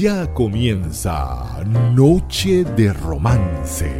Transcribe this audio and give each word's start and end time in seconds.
Ya 0.00 0.32
comienza 0.32 1.62
Noche 1.94 2.64
de 2.64 2.94
Romance. 2.94 3.92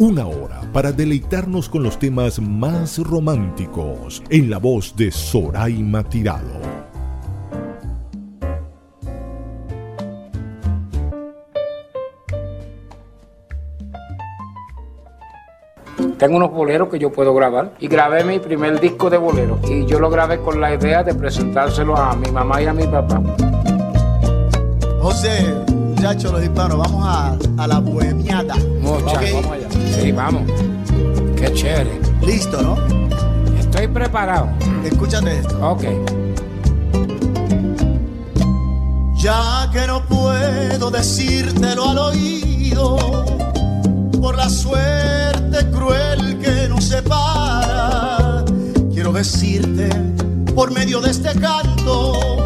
Una 0.00 0.26
hora 0.26 0.62
para 0.72 0.90
deleitarnos 0.90 1.68
con 1.68 1.84
los 1.84 2.00
temas 2.00 2.40
más 2.40 2.98
románticos 2.98 4.24
en 4.28 4.50
la 4.50 4.58
voz 4.58 4.96
de 4.96 5.12
Soraima 5.12 6.02
Tirado. 6.02 6.60
Tengo 16.18 16.36
unos 16.38 16.50
boleros 16.50 16.88
que 16.88 16.98
yo 16.98 17.12
puedo 17.12 17.32
grabar 17.34 17.74
y 17.78 17.86
grabé 17.86 18.24
mi 18.24 18.40
primer 18.40 18.80
disco 18.80 19.10
de 19.10 19.18
boleros 19.18 19.60
y 19.70 19.86
yo 19.86 20.00
lo 20.00 20.10
grabé 20.10 20.38
con 20.38 20.60
la 20.60 20.74
idea 20.74 21.04
de 21.04 21.14
presentárselo 21.14 21.96
a 21.96 22.16
mi 22.16 22.32
mamá 22.32 22.60
y 22.60 22.66
a 22.66 22.72
mi 22.72 22.86
papá. 22.88 23.22
José, 25.04 25.54
muchachos 25.70 26.32
los 26.32 26.42
hispanos, 26.42 26.78
vamos 26.78 27.04
a, 27.06 27.36
a 27.62 27.66
la 27.66 27.78
bohemiada. 27.78 28.56
Muchachos, 28.80 29.32
vamos 29.34 29.52
allá. 29.52 29.68
Sí, 30.00 30.12
vamos. 30.12 30.50
Qué 31.36 31.52
chévere. 31.52 32.00
Listo, 32.22 32.62
¿no? 32.62 32.78
Estoy 33.58 33.86
preparado. 33.88 34.48
Escúchate 34.82 35.40
esto. 35.40 35.58
Ok. 35.60 35.84
Ya 39.14 39.68
que 39.74 39.86
no 39.86 40.02
puedo 40.06 40.90
decírtelo 40.90 41.90
al 41.90 41.98
oído 41.98 42.96
por 44.22 44.38
la 44.38 44.48
suerte 44.48 45.70
cruel 45.70 46.38
que 46.38 46.66
nos 46.70 46.82
separa, 46.82 48.42
quiero 48.90 49.12
decirte 49.12 49.90
por 50.54 50.72
medio 50.72 51.02
de 51.02 51.10
este 51.10 51.38
canto 51.38 52.43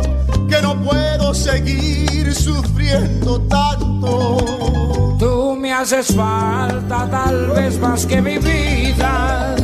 que 0.49 0.63
no 0.63 0.81
puedo 0.83 1.35
seguir 1.35 2.35
sufriendo 2.35 3.41
tanto. 3.43 5.17
Tú 5.19 5.57
me 5.61 5.73
haces 5.73 6.15
falta 6.15 7.09
tal 7.11 7.51
vez 7.51 7.79
más 7.79 8.07
que 8.07 8.23
mi 8.23 8.39
vida 8.39 9.55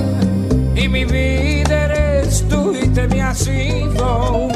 y 0.74 0.88
mi 0.88 1.04
vida 1.04 1.84
eres 1.84 2.46
tú 2.48 2.74
y 2.74 2.88
te 2.88 3.08
me 3.08 3.22
has 3.22 3.46
ido. 3.46 4.48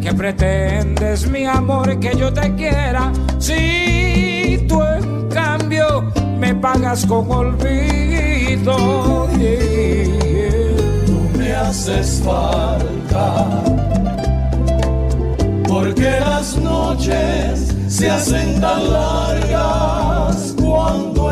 ¿Qué 0.00 0.12
pretendes, 0.12 1.28
mi 1.28 1.44
amor, 1.46 1.98
que 2.00 2.16
yo 2.16 2.32
te 2.32 2.54
quiera 2.54 3.12
si 3.38 4.64
tú 4.68 4.82
en 4.82 5.28
cambio 5.28 6.12
me 6.38 6.54
pagas 6.54 7.06
con 7.06 7.30
olvido? 7.30 8.76
Tú 11.06 11.38
me 11.38 11.52
haces 11.54 12.22
falta 12.24 13.83
porque 15.84 16.18
las 16.18 16.56
noches 16.56 17.74
se 17.88 18.10
hacen 18.10 18.58
tan 18.58 18.90
largas 18.90 20.54
cuando 20.58 21.30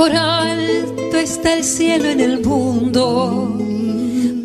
Por 0.00 0.16
alto 0.16 1.18
está 1.18 1.58
el 1.58 1.62
cielo 1.62 2.06
en 2.06 2.20
el 2.20 2.42
mundo, 2.42 3.54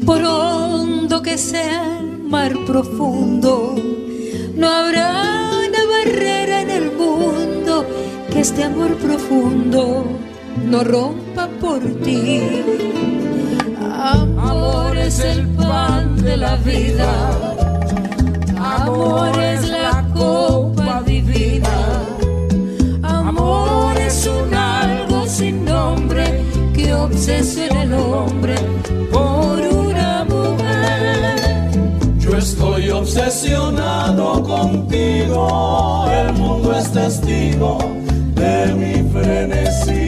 por 0.05 0.21
hondo 0.21 1.21
que 1.21 1.37
sea 1.37 1.97
el 1.97 2.23
mar 2.23 2.51
profundo, 2.67 3.73
no 4.53 4.67
habrá 4.67 5.51
una 5.65 5.81
barrera 5.93 6.61
en 6.61 6.71
el 6.71 6.91
mundo 6.91 7.85
que 8.33 8.41
este 8.41 8.65
amor 8.65 8.97
profundo 8.97 10.03
no 10.61 10.83
rompa 10.83 11.47
por 11.61 11.79
ti. 12.03 12.41
Amor 13.93 14.97
es 14.97 15.21
el 15.21 15.47
pan 15.55 16.17
de 16.17 16.35
la 16.35 16.57
vida, 16.57 17.09
amor 18.57 19.41
es 19.41 19.69
la 19.69 20.05
copa 20.13 20.64
que 27.15 27.21
obsesiona 27.21 27.83
el 27.83 27.93
hombre 27.93 28.55
por 29.11 29.59
una 29.59 30.25
mujer. 30.25 31.71
Yo 32.19 32.37
estoy 32.37 32.89
obsesionado 32.89 34.43
contigo, 34.43 36.07
el 36.11 36.33
mundo 36.33 36.75
es 36.75 36.91
testigo 36.91 37.77
de 38.35 38.73
mi 38.73 39.09
frenesí. 39.11 40.04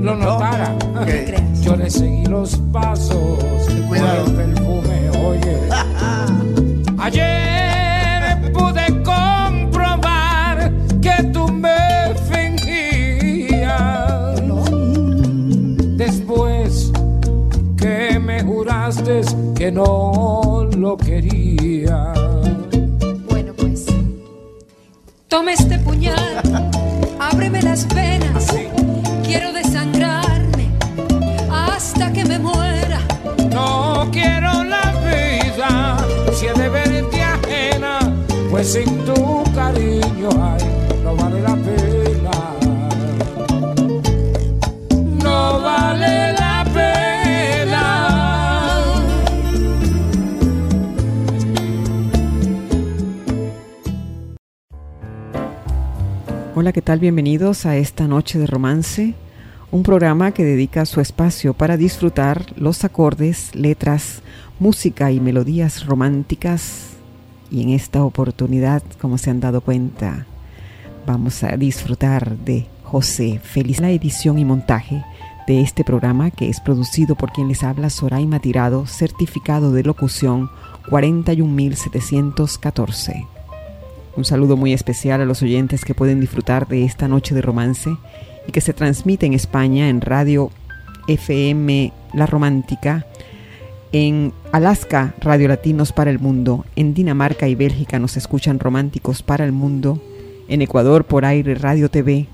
Lo 0.00 0.16
notara, 0.16 0.76
creas. 1.04 1.60
yo 1.62 1.76
le 1.76 1.90
seguí 1.90 2.24
los 2.24 2.56
pasos. 2.72 3.59
Sin 38.70 39.04
tu 39.04 39.42
cariño 39.52 40.30
no 41.02 41.16
vale 41.16 41.40
la 41.42 41.56
pena. 41.56 42.30
No 45.24 45.60
vale 45.60 46.32
la 46.34 46.64
pena. 46.72 47.84
Hola, 56.54 56.72
¿qué 56.72 56.80
tal? 56.80 57.00
Bienvenidos 57.00 57.66
a 57.66 57.76
esta 57.76 58.06
noche 58.06 58.38
de 58.38 58.46
romance, 58.46 59.14
un 59.72 59.82
programa 59.82 60.30
que 60.30 60.44
dedica 60.44 60.86
su 60.86 61.00
espacio 61.00 61.54
para 61.54 61.76
disfrutar 61.76 62.46
los 62.56 62.84
acordes, 62.84 63.52
letras, 63.56 64.22
música 64.60 65.10
y 65.10 65.18
melodías 65.18 65.86
románticas. 65.86 66.89
Y 67.50 67.62
en 67.62 67.70
esta 67.70 68.04
oportunidad, 68.04 68.82
como 69.00 69.18
se 69.18 69.30
han 69.30 69.40
dado 69.40 69.60
cuenta, 69.60 70.26
vamos 71.06 71.42
a 71.42 71.56
disfrutar 71.56 72.36
de 72.38 72.66
José 72.84 73.40
Feliz, 73.42 73.80
la 73.80 73.90
edición 73.90 74.38
y 74.38 74.44
montaje 74.44 75.04
de 75.46 75.60
este 75.60 75.84
programa 75.84 76.30
que 76.30 76.48
es 76.48 76.60
producido 76.60 77.16
por 77.16 77.32
quien 77.32 77.48
les 77.48 77.64
habla 77.64 77.90
Soraima 77.90 78.40
Tirado, 78.40 78.86
certificado 78.86 79.72
de 79.72 79.82
locución 79.82 80.48
41714. 80.88 83.26
Un 84.16 84.24
saludo 84.24 84.56
muy 84.56 84.72
especial 84.72 85.20
a 85.20 85.24
los 85.24 85.42
oyentes 85.42 85.84
que 85.84 85.94
pueden 85.94 86.20
disfrutar 86.20 86.68
de 86.68 86.84
esta 86.84 87.08
noche 87.08 87.34
de 87.34 87.42
romance 87.42 87.90
y 88.46 88.52
que 88.52 88.60
se 88.60 88.72
transmite 88.72 89.26
en 89.26 89.34
España 89.34 89.88
en 89.88 90.00
Radio 90.00 90.52
FM 91.08 91.92
La 92.12 92.26
Romántica, 92.26 93.04
en 93.92 94.32
Alaska 94.52 95.14
Radio 95.20 95.48
Latinos 95.48 95.92
para 95.92 96.10
el 96.10 96.20
Mundo, 96.20 96.64
en 96.76 96.94
Dinamarca 96.94 97.48
y 97.48 97.54
Bélgica 97.54 97.98
nos 97.98 98.16
escuchan 98.16 98.60
Románticos 98.60 99.22
para 99.22 99.44
el 99.44 99.52
Mundo, 99.52 100.00
en 100.48 100.62
Ecuador 100.62 101.04
por 101.04 101.24
aire 101.24 101.56
Radio 101.56 101.90
TV, 101.90 102.26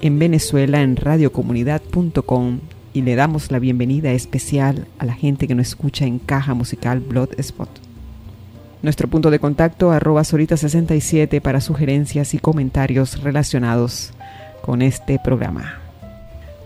en 0.00 0.18
Venezuela 0.18 0.82
en 0.82 0.96
radiocomunidad.com 0.96 2.60
y 2.92 3.02
le 3.02 3.14
damos 3.16 3.50
la 3.50 3.58
bienvenida 3.58 4.12
especial 4.12 4.86
a 4.98 5.04
la 5.04 5.14
gente 5.14 5.48
que 5.48 5.54
nos 5.54 5.68
escucha 5.68 6.06
en 6.06 6.18
Caja 6.20 6.54
Musical 6.54 7.00
Blood 7.00 7.30
Spot. 7.38 7.68
Nuestro 8.82 9.08
punto 9.08 9.30
de 9.30 9.40
contacto 9.40 9.90
arroba 9.90 10.22
solita67 10.22 11.40
para 11.40 11.60
sugerencias 11.60 12.34
y 12.34 12.38
comentarios 12.38 13.22
relacionados 13.22 14.12
con 14.62 14.80
este 14.80 15.18
programa. 15.22 15.80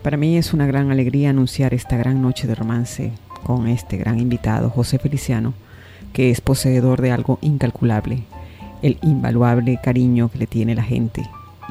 Para 0.01 0.17
mí 0.17 0.37
es 0.37 0.53
una 0.53 0.67
gran 0.67 0.91
alegría 0.91 1.31
anunciar 1.31 1.73
esta 1.73 1.97
gran 1.97 2.21
noche 2.21 2.47
de 2.47 2.55
romance 2.55 3.11
con 3.45 3.67
este 3.67 3.97
gran 3.97 4.19
invitado, 4.19 4.71
José 4.71 4.97
Feliciano, 4.97 5.53
que 6.13 6.31
es 6.31 6.41
poseedor 6.41 6.99
de 6.99 7.11
algo 7.11 7.37
incalculable, 7.41 8.23
el 8.81 8.97
invaluable 9.03 9.79
cariño 9.83 10.29
que 10.29 10.39
le 10.39 10.47
tiene 10.47 10.73
la 10.73 10.81
gente 10.81 11.29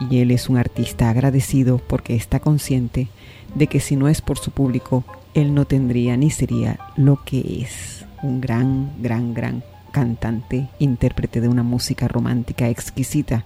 y 0.09 0.19
él 0.19 0.31
es 0.31 0.49
un 0.49 0.57
artista 0.57 1.11
agradecido 1.11 1.79
porque 1.79 2.15
está 2.15 2.39
consciente 2.39 3.09
de 3.57 3.67
que 3.67 3.81
si 3.81 3.97
no 3.97 4.09
es 4.09 4.21
por 4.21 4.39
su 4.39 4.53
público, 4.53 5.03
él 5.35 5.53
no 5.53 5.65
tendría 5.65 6.17
ni 6.17 6.31
sería 6.31 6.79
lo 6.97 7.25
que 7.25 7.63
es, 7.63 8.05
un 8.23 8.41
gran, 8.41 8.93
gran, 9.03 9.35
gran 9.35 9.65
cantante, 9.91 10.69
intérprete 10.79 11.41
de 11.41 11.49
una 11.49 11.65
música 11.65 12.07
romántica 12.07 12.69
exquisita 12.69 13.45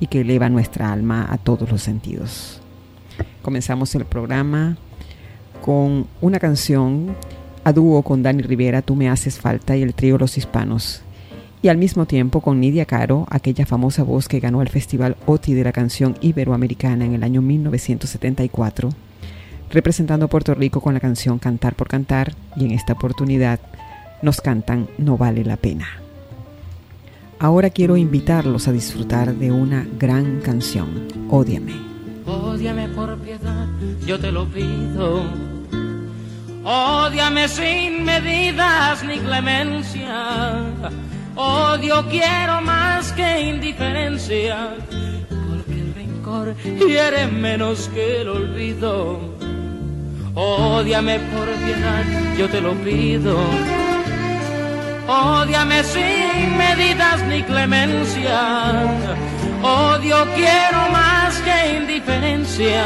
y 0.00 0.08
que 0.08 0.22
eleva 0.22 0.48
nuestra 0.48 0.92
alma 0.92 1.26
a 1.30 1.38
todos 1.38 1.70
los 1.70 1.82
sentidos. 1.82 2.60
Comenzamos 3.42 3.94
el 3.94 4.04
programa 4.04 4.76
con 5.60 6.06
una 6.20 6.38
canción 6.38 7.16
a 7.68 7.72
dúo 7.74 8.00
con 8.02 8.22
Dani 8.22 8.42
Rivera, 8.42 8.80
Tú 8.80 8.96
me 8.96 9.10
haces 9.10 9.38
falta 9.38 9.76
y 9.76 9.82
el 9.82 9.92
trío 9.92 10.16
Los 10.16 10.38
Hispanos, 10.38 11.02
y 11.60 11.68
al 11.68 11.76
mismo 11.76 12.06
tiempo 12.06 12.40
con 12.40 12.60
Nidia 12.60 12.86
Caro, 12.86 13.26
aquella 13.28 13.66
famosa 13.66 14.02
voz 14.04 14.26
que 14.26 14.40
ganó 14.40 14.62
el 14.62 14.70
Festival 14.70 15.18
OTI 15.26 15.52
de 15.52 15.64
la 15.64 15.72
canción 15.72 16.16
iberoamericana 16.22 17.04
en 17.04 17.12
el 17.12 17.22
año 17.22 17.42
1974, 17.42 18.88
representando 19.70 20.24
a 20.24 20.28
Puerto 20.30 20.54
Rico 20.54 20.80
con 20.80 20.94
la 20.94 21.00
canción 21.00 21.38
Cantar 21.38 21.74
por 21.74 21.88
Cantar 21.88 22.32
y 22.56 22.64
en 22.64 22.70
esta 22.70 22.94
oportunidad 22.94 23.60
nos 24.22 24.40
cantan 24.40 24.88
No 24.96 25.18
vale 25.18 25.44
la 25.44 25.58
pena. 25.58 25.88
Ahora 27.38 27.68
quiero 27.68 27.98
invitarlos 27.98 28.66
a 28.66 28.72
disfrutar 28.72 29.34
de 29.34 29.52
una 29.52 29.86
gran 29.98 30.40
canción, 30.40 31.06
Ódiame. 31.28 31.74
Ódiame 32.24 32.88
por 32.88 33.18
piedad, 33.18 33.66
yo 34.06 34.18
te 34.18 34.32
lo 34.32 34.46
pido. 34.46 35.57
Ódiame 36.70 37.48
sin 37.48 38.04
medidas 38.04 39.02
ni 39.02 39.18
clemencia 39.20 40.66
Odio 41.34 42.04
quiero 42.10 42.60
más 42.60 43.10
que 43.12 43.40
indiferencia, 43.40 44.74
porque 45.30 45.72
el 45.72 45.94
rencor 45.94 46.54
quiere 46.84 47.26
menos 47.28 47.88
que 47.94 48.20
el 48.20 48.28
olvido. 48.28 49.20
Ódiame 50.34 51.20
por 51.20 51.46
piedad, 51.64 52.04
yo 52.36 52.48
te 52.48 52.60
lo 52.60 52.74
pido. 52.74 53.38
Ódiame 55.10 55.82
sin 55.84 56.58
medidas 56.58 57.22
ni 57.28 57.42
clemencia. 57.42 58.82
Odio 59.62 60.26
quiero 60.34 60.90
más 60.92 61.34
que 61.38 61.78
indiferencia, 61.78 62.84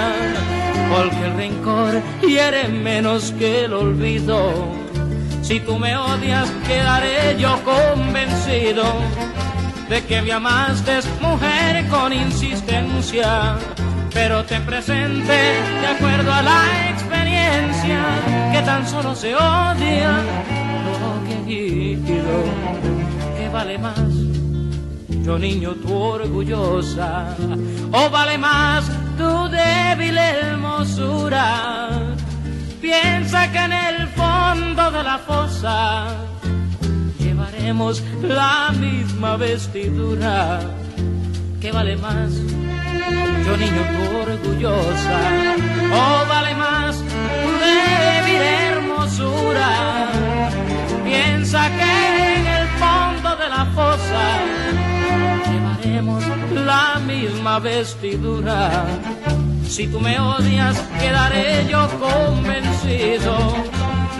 porque 0.88 1.24
el 1.24 1.34
rencor 1.34 2.00
quiere 2.20 2.68
menos 2.68 3.32
que 3.32 3.64
el 3.64 3.72
olvido. 3.72 4.52
Si 5.42 5.58
tú 5.58 5.80
me 5.80 5.96
odias, 5.96 6.48
quedaré 6.64 7.36
yo 7.40 7.58
convencido 7.64 8.84
de 9.88 10.04
que 10.04 10.22
me 10.22 10.30
amaste, 10.30 11.00
mujer, 11.20 11.88
con 11.88 12.12
insistencia. 12.12 13.56
Pero 14.14 14.44
te 14.44 14.60
presente 14.60 15.32
de 15.80 15.86
acuerdo 15.88 16.32
a 16.32 16.42
la 16.42 16.88
experiencia 16.88 17.98
que 18.52 18.62
tan 18.62 18.86
solo 18.86 19.12
se 19.16 19.34
odia 19.34 20.22
querido. 21.46 22.44
que 23.36 23.48
vale 23.48 23.78
más? 23.78 24.12
Yo 25.24 25.38
niño, 25.38 25.74
tu 25.74 25.94
orgullosa, 25.94 27.36
o 27.92 28.10
vale 28.10 28.38
más 28.38 28.90
tu 29.16 29.48
débil 29.48 30.18
hermosura 30.18 32.02
Piensa 32.82 33.50
que 33.52 33.58
en 33.58 33.72
el 33.72 34.08
fondo 34.08 34.90
de 34.90 35.02
la 35.04 35.18
fosa 35.18 36.08
llevaremos 37.20 38.02
la 38.22 38.72
misma 38.76 39.36
vestidura. 39.36 40.60
¿Qué 41.60 41.70
vale 41.70 41.96
más? 41.96 42.32
Yo 43.46 43.56
niño 43.56 43.82
tu 43.92 44.16
orgullosa, 44.16 45.18
o 45.94 46.26
vale 46.28 46.54
más 46.56 46.96
tu 46.96 47.50
débil 47.64 48.42
hermosura. 48.42 50.10
Piensa 51.12 51.60
que 51.78 52.36
en 52.36 52.46
el 52.46 52.66
fondo 52.82 53.36
de 53.36 53.48
la 53.56 53.64
fosa 53.76 54.24
llevaremos 55.46 56.22
la 56.54 57.00
misma 57.06 57.58
vestidura 57.58 58.86
si 59.72 59.86
tú 59.86 60.00
me 60.00 60.20
odias, 60.20 60.78
quedaré 61.00 61.66
yo 61.66 61.88
convencido 61.98 63.54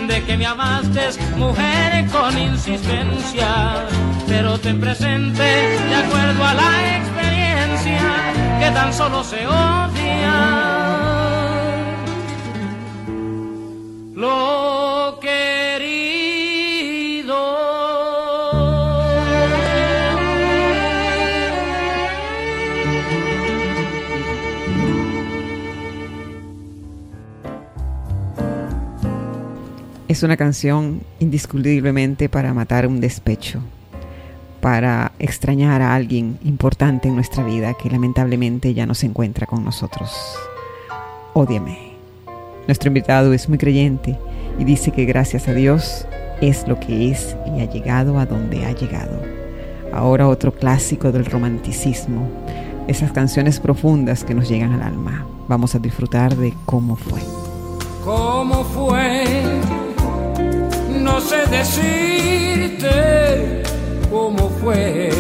de 0.09 0.25
que 0.25 0.39
me 0.39 0.47
amaste, 0.47 1.11
mujer, 1.37 2.07
con 2.11 2.39
insistencia. 2.39 3.87
Pero 4.27 4.59
ten 4.59 4.81
presente, 4.81 5.43
de 5.43 5.95
acuerdo 5.95 6.43
a 6.43 6.55
la 6.55 6.97
experiencia, 6.97 8.01
que 8.61 8.71
tan 8.71 8.95
solo 8.95 9.23
se 9.23 9.47
odia. 9.47 10.33
Lo 14.15 14.82
Es 30.13 30.23
una 30.23 30.37
canción 30.37 31.01
indiscutiblemente 31.21 32.29
para 32.29 32.53
matar 32.53 32.87
un 32.87 33.01
despecho, 33.01 33.61
para 34.61 35.13
extrañar 35.19 35.81
a 35.81 35.95
alguien 35.95 36.39
importante 36.45 37.09
en 37.09 37.15
nuestra 37.15 37.43
vida 37.43 37.73
que 37.73 37.89
lamentablemente 37.89 38.75
ya 38.75 38.85
no 38.85 38.95
se 38.95 39.07
encuentra 39.07 39.47
con 39.47 39.65
nosotros. 39.65 40.13
Ódiame. 41.33 41.95
Nuestro 42.67 42.89
invitado 42.89 43.33
es 43.33 43.49
muy 43.49 43.57
creyente 43.57 44.19
y 44.59 44.65
dice 44.65 44.91
que 44.91 45.07
gracias 45.07 45.49
a 45.49 45.55
Dios 45.55 46.07
es 46.43 46.69
lo 46.69 46.79
que 46.79 47.11
es 47.11 47.35
y 47.57 47.63
ha 47.63 47.71
llegado 47.71 48.19
a 48.19 48.27
donde 48.27 48.67
ha 48.67 48.73
llegado. 48.73 49.19
Ahora 49.95 50.29
otro 50.29 50.53
clásico 50.53 51.11
del 51.11 51.25
romanticismo, 51.25 52.29
esas 52.87 53.13
canciones 53.13 53.61
profundas 53.61 54.25
que 54.25 54.35
nos 54.35 54.47
llegan 54.47 54.75
al 54.75 54.83
alma. 54.83 55.27
Vamos 55.49 55.75
a 55.75 55.79
disfrutar 55.79 56.37
de 56.37 56.53
cómo 56.67 56.97
fue. 56.97 57.21
¿Cómo 58.05 58.63
fue? 58.63 59.72
Sé 61.29 61.47
decirte 61.47 62.93
cómo 64.11 64.51
fue, 64.61 65.11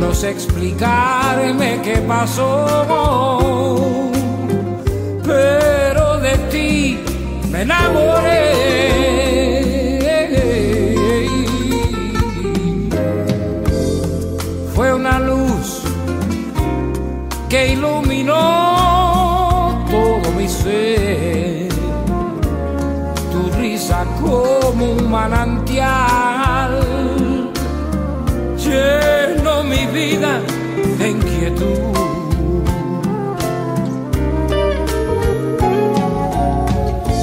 no 0.00 0.14
sé 0.14 0.30
explicarme 0.30 1.80
qué 1.82 1.96
pasó, 2.08 4.10
pero 5.24 6.18
de 6.18 6.38
ti 6.50 6.98
me 7.50 7.62
enamoré. 7.62 8.70
Fue 14.74 14.94
una 14.94 15.18
luz 15.18 15.82
que 17.50 17.72
iluminó 17.72 18.59
como 24.20 24.92
un 24.92 25.10
manantial. 25.10 26.80
Lleno 28.56 29.64
mi 29.64 29.86
vida 29.86 30.40
de 30.98 31.08
inquietud. 31.10 31.76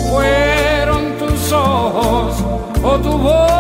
Fueron 0.10 1.04
tus 1.20 1.52
ojos 1.52 2.44
o 2.84 2.98
tu 3.00 3.18
voz 3.18 3.57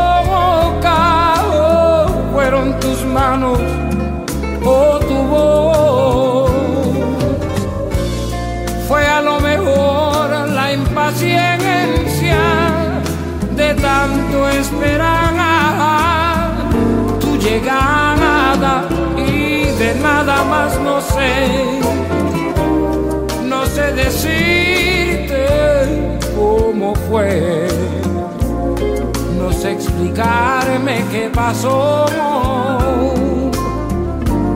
no 23.43 23.65
sé 23.65 23.91
decirte 23.93 25.45
cómo 26.35 26.95
fue, 27.09 27.67
no 29.37 29.51
sé 29.51 29.73
explicarme 29.73 31.03
qué 31.11 31.29
pasó, 31.33 32.05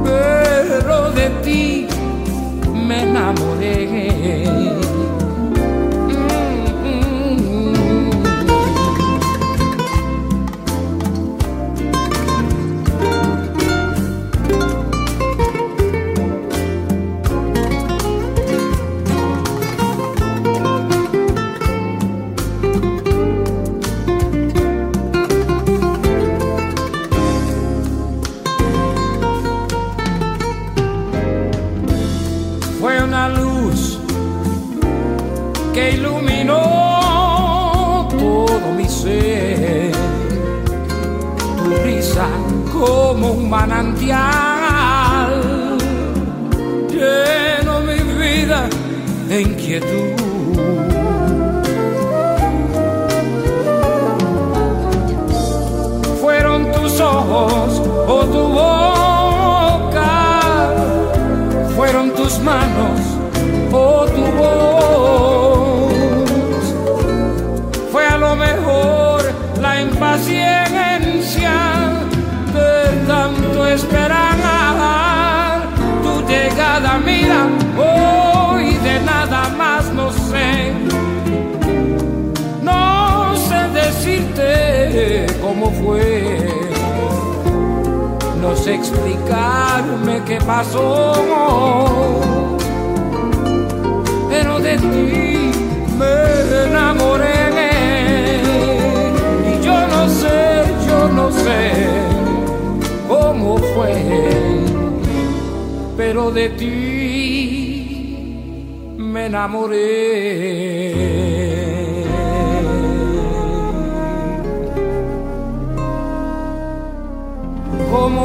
pero 0.04 1.12
de 1.12 1.30
ti 1.44 1.88
me 2.74 3.04
enamoré. 3.04 4.81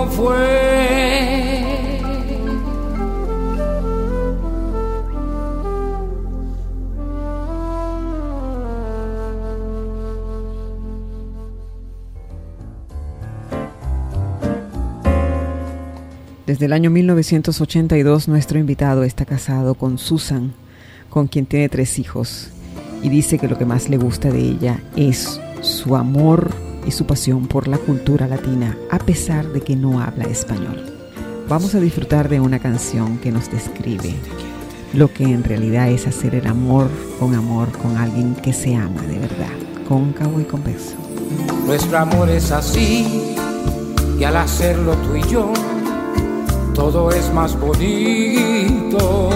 Fue? 0.06 0.66
Desde 16.46 16.66
el 16.66 16.72
año 16.72 16.90
1982 16.90 18.28
nuestro 18.28 18.58
invitado 18.58 19.02
está 19.02 19.24
casado 19.24 19.74
con 19.74 19.98
Susan, 19.98 20.52
con 21.10 21.26
quien 21.26 21.44
tiene 21.44 21.68
tres 21.68 21.98
hijos, 21.98 22.50
y 23.02 23.08
dice 23.08 23.38
que 23.38 23.48
lo 23.48 23.58
que 23.58 23.64
más 23.64 23.88
le 23.88 23.96
gusta 23.96 24.30
de 24.30 24.40
ella 24.40 24.80
es 24.94 25.40
su 25.60 25.96
amor 25.96 26.65
y 26.86 26.92
su 26.92 27.04
pasión 27.04 27.46
por 27.48 27.68
la 27.68 27.78
cultura 27.78 28.26
latina, 28.26 28.78
a 28.90 28.98
pesar 28.98 29.48
de 29.52 29.60
que 29.60 29.76
no 29.76 30.00
habla 30.00 30.24
español. 30.24 30.84
Vamos 31.48 31.74
a 31.74 31.80
disfrutar 31.80 32.28
de 32.28 32.40
una 32.40 32.58
canción 32.58 33.18
que 33.18 33.32
nos 33.32 33.50
describe 33.50 34.14
lo 34.92 35.12
que 35.12 35.24
en 35.24 35.44
realidad 35.44 35.90
es 35.90 36.06
hacer 36.06 36.34
el 36.34 36.46
amor 36.46 36.88
con 37.20 37.34
amor 37.34 37.70
con 37.72 37.96
alguien 37.96 38.34
que 38.34 38.52
se 38.52 38.74
ama 38.74 39.02
de 39.02 39.18
verdad, 39.18 39.52
cóncavo 39.88 40.40
y 40.40 40.44
convexo. 40.44 40.94
Nuestro 41.66 41.98
amor 41.98 42.30
es 42.30 42.50
así, 42.52 43.34
y 44.18 44.24
al 44.24 44.36
hacerlo 44.36 44.94
tú 44.94 45.16
y 45.16 45.22
yo, 45.28 45.52
todo 46.74 47.10
es 47.10 47.32
más 47.32 47.58
bonito. 47.58 49.30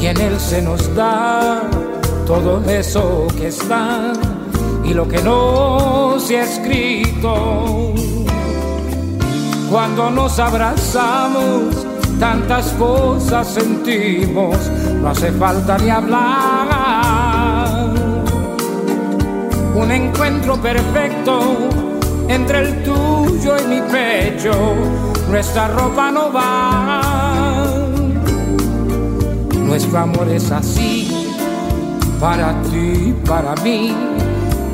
Y 0.00 0.06
en 0.06 0.20
él 0.20 0.38
se 0.38 0.62
nos 0.62 0.94
da 0.94 1.62
todo 2.26 2.62
eso 2.68 3.26
que 3.36 3.48
está 3.48 4.12
y 4.84 4.94
lo 4.94 5.06
que 5.06 5.22
no 5.22 6.18
se 6.18 6.38
ha 6.38 6.44
escrito. 6.44 7.92
Cuando 9.70 10.10
nos 10.10 10.38
abrazamos, 10.38 11.86
tantas 12.20 12.72
cosas 12.72 13.48
sentimos, 13.48 14.56
no 15.00 15.08
hace 15.08 15.32
falta 15.32 15.78
ni 15.78 15.90
hablar. 15.90 17.42
Un 19.74 19.90
encuentro 19.90 20.60
perfecto 20.60 21.56
entre 22.28 22.60
el 22.60 22.82
tuyo 22.82 23.56
y 23.58 23.66
mi 23.66 23.80
pecho, 23.80 24.52
nuestra 25.30 25.68
ropa 25.68 26.10
no 26.10 26.32
va. 26.32 27.00
Nuestro 29.64 29.98
amor 29.98 30.28
es 30.28 30.50
así, 30.50 31.28
para 32.20 32.52
ti, 32.64 33.14
para 33.26 33.54
mí, 33.62 33.94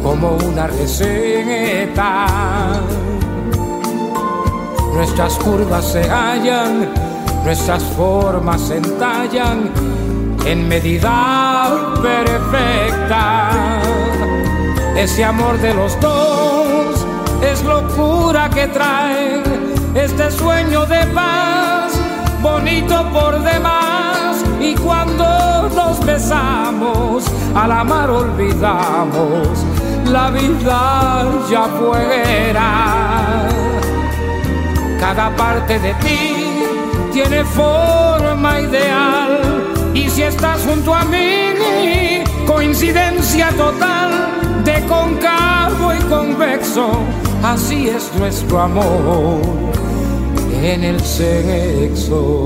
como 0.08 0.38
una 0.38 0.66
receta. 0.68 2.26
Nuestras 4.94 5.34
curvas 5.34 5.84
se 5.84 6.02
hallan, 6.08 6.88
nuestras 7.44 7.82
formas 7.94 8.62
se 8.62 8.78
entallan 8.78 9.70
en 10.46 10.66
medida 10.66 11.94
perfecta. 12.02 13.50
Ese 14.96 15.24
amor 15.24 15.58
de 15.58 15.74
los 15.74 16.00
dos 16.00 17.06
es 17.42 17.62
locura 17.64 18.48
que 18.48 18.66
trae 18.68 19.42
este 19.94 20.30
sueño 20.30 20.86
de 20.86 21.04
paz, 21.08 21.92
bonito 22.42 23.04
por 23.12 23.42
demás. 23.42 24.42
Y 24.58 24.74
cuando 24.74 25.68
nos 25.76 26.04
besamos, 26.04 27.24
al 27.54 27.72
amar 27.72 28.08
olvidamos 28.08 29.66
la 30.08 30.30
vida 30.30 31.24
ya 31.50 31.64
fuera. 31.78 33.48
Cada 34.98 35.34
parte 35.36 35.78
de 35.78 35.94
ti 35.94 36.36
tiene 37.12 37.44
forma 37.44 38.60
ideal. 38.60 39.40
Y 39.94 40.08
si 40.10 40.22
estás 40.22 40.60
junto 40.66 40.94
a 40.94 41.04
mí, 41.04 42.24
coincidencia 42.46 43.50
total 43.50 44.10
de 44.64 44.84
concavo 44.86 45.92
y 45.94 46.02
convexo 46.04 46.90
así 47.42 47.88
es 47.88 48.12
nuestro 48.18 48.60
amor 48.60 49.40
en 50.62 50.84
el 50.84 51.00
sexo. 51.00 52.38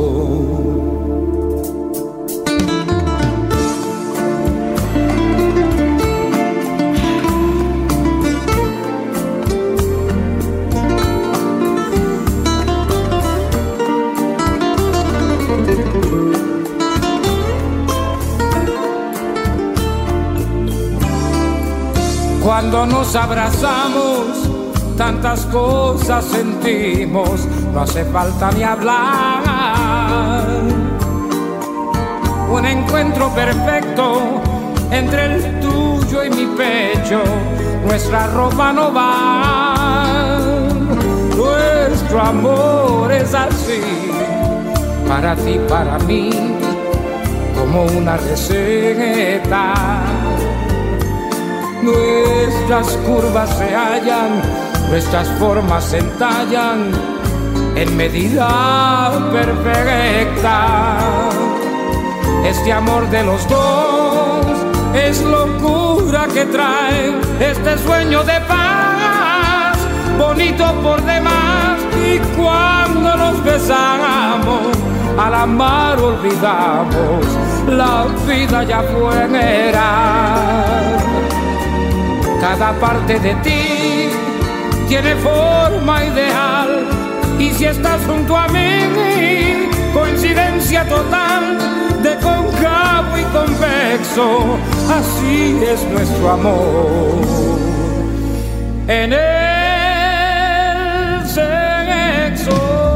Cuando 22.52 22.84
nos 22.84 23.16
abrazamos, 23.16 24.26
tantas 24.98 25.46
cosas 25.46 26.22
sentimos, 26.22 27.48
no 27.72 27.80
hace 27.80 28.04
falta 28.04 28.52
ni 28.52 28.62
hablar. 28.62 30.34
Un 32.50 32.66
encuentro 32.66 33.30
perfecto 33.34 34.42
entre 34.90 35.24
el 35.34 35.60
tuyo 35.60 36.24
y 36.24 36.28
mi 36.28 36.44
pecho, 36.54 37.22
nuestra 37.86 38.26
ropa 38.26 38.70
no 38.70 38.92
va, 38.92 40.38
nuestro 41.34 42.20
amor 42.20 43.10
es 43.12 43.32
así, 43.32 43.80
para 45.08 45.34
ti, 45.36 45.58
para 45.70 45.98
mí, 46.00 46.28
como 47.56 47.84
una 47.84 48.18
receta. 48.18 49.72
Nuestras 51.82 52.96
curvas 52.98 53.50
se 53.58 53.74
hallan, 53.74 54.40
nuestras 54.88 55.28
formas 55.40 55.82
se 55.82 55.98
entallan 55.98 56.92
en 57.74 57.96
medida 57.96 59.10
perfecta. 59.32 61.08
Este 62.44 62.72
amor 62.72 63.10
de 63.10 63.24
los 63.24 63.48
dos 63.48 64.46
es 64.94 65.22
locura 65.22 66.28
que 66.32 66.44
trae 66.44 67.16
este 67.40 67.76
sueño 67.78 68.22
de 68.22 68.40
paz, 68.42 69.76
bonito 70.16 70.72
por 70.84 71.02
demás. 71.02 71.80
Y 71.96 72.18
cuando 72.40 73.16
nos 73.16 73.42
besamos, 73.42 74.76
al 75.18 75.34
amar 75.34 75.98
olvidamos, 75.98 77.26
la 77.66 78.06
vida 78.24 78.62
ya 78.62 78.82
fuera. 78.82 80.32
Cada 82.42 82.72
parte 82.80 83.20
de 83.20 83.34
ti 83.36 84.10
tiene 84.88 85.14
forma 85.14 86.04
ideal 86.04 86.88
y 87.38 87.50
si 87.52 87.66
estás 87.66 88.00
junto 88.04 88.36
a 88.36 88.48
mí, 88.48 89.68
coincidencia 89.94 90.84
total 90.88 91.56
de 92.02 92.16
cóncavo 92.16 93.16
y 93.16 93.22
convexo, 93.32 94.58
así 94.90 95.60
es 95.64 95.84
nuestro 95.84 96.30
amor. 96.32 97.20
En 98.88 99.12
el 99.12 99.20
sexo. 101.28 102.91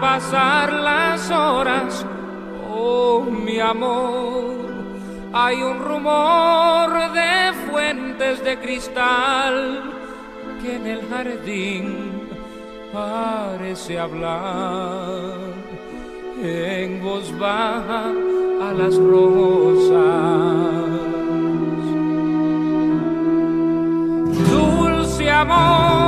Pasar 0.00 0.72
las 0.72 1.30
horas, 1.30 2.06
Oh, 2.78 3.22
mi 3.22 3.58
amor, 3.58 4.66
hay 5.32 5.62
un 5.62 5.78
rumor 5.78 7.12
de 7.12 7.52
fuentes 7.70 8.44
de 8.44 8.58
cristal 8.58 9.82
que 10.60 10.76
en 10.76 10.86
el 10.86 11.08
jardín 11.08 12.28
parece 12.92 13.98
hablar. 13.98 15.34
En 16.42 17.02
voz 17.02 17.36
baja 17.38 18.12
a 18.68 18.72
las 18.74 18.96
rosas. 18.96 19.96
Dulce 24.50 25.30
amor, 25.30 26.05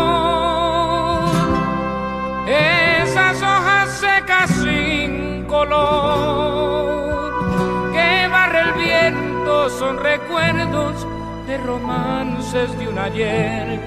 romances 11.64 12.78
de 12.78 12.88
un 12.88 12.98
ayer, 12.98 13.80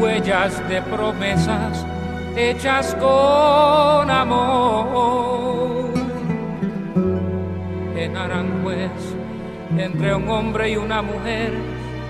huellas 0.00 0.68
de 0.68 0.82
promesas 0.82 1.84
hechas 2.36 2.94
con 2.94 4.10
amor. 4.10 5.92
En 7.96 8.16
Aranjuez, 8.16 8.90
entre 9.78 10.14
un 10.14 10.28
hombre 10.28 10.70
y 10.70 10.76
una 10.76 11.02
mujer 11.02 11.52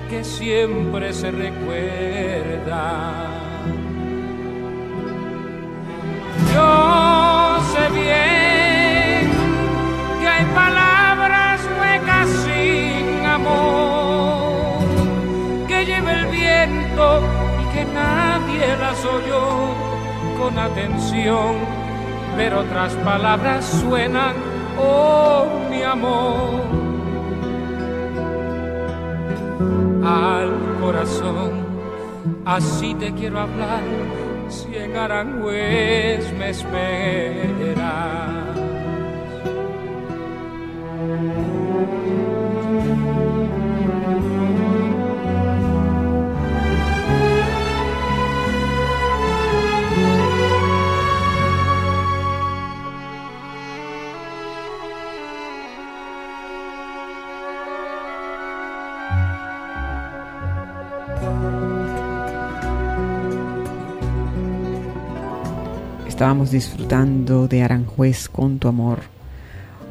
que 0.08 0.24
siempre 0.24 1.12
se 1.12 1.30
recuerda. 1.30 2.92
Yo 6.54 7.58
sé 7.72 7.88
bien 7.94 9.30
que 10.20 10.28
hay 10.28 10.44
palabras 10.54 11.60
huecas 11.80 12.28
sin 12.28 13.24
amor, 13.26 13.91
y 16.94 17.74
que 17.74 17.84
nadie 17.84 18.76
las 18.78 19.04
oyó 19.04 19.48
con 20.38 20.58
atención, 20.58 21.56
pero 22.36 22.60
otras 22.60 22.94
palabras 22.96 23.64
suenan, 23.64 24.34
oh 24.78 25.46
mi 25.70 25.82
amor, 25.82 26.62
al 30.04 30.52
corazón, 30.80 31.50
así 32.44 32.94
te 32.94 33.12
quiero 33.12 33.40
hablar 33.40 33.82
si 34.48 34.76
en 34.76 34.96
Aranjuez 34.96 36.32
me 36.38 36.50
esperas. 36.50 38.51
Estábamos 66.22 66.52
disfrutando 66.52 67.48
de 67.48 67.62
Aranjuez 67.62 68.28
con 68.28 68.60
tu 68.60 68.68
amor, 68.68 69.00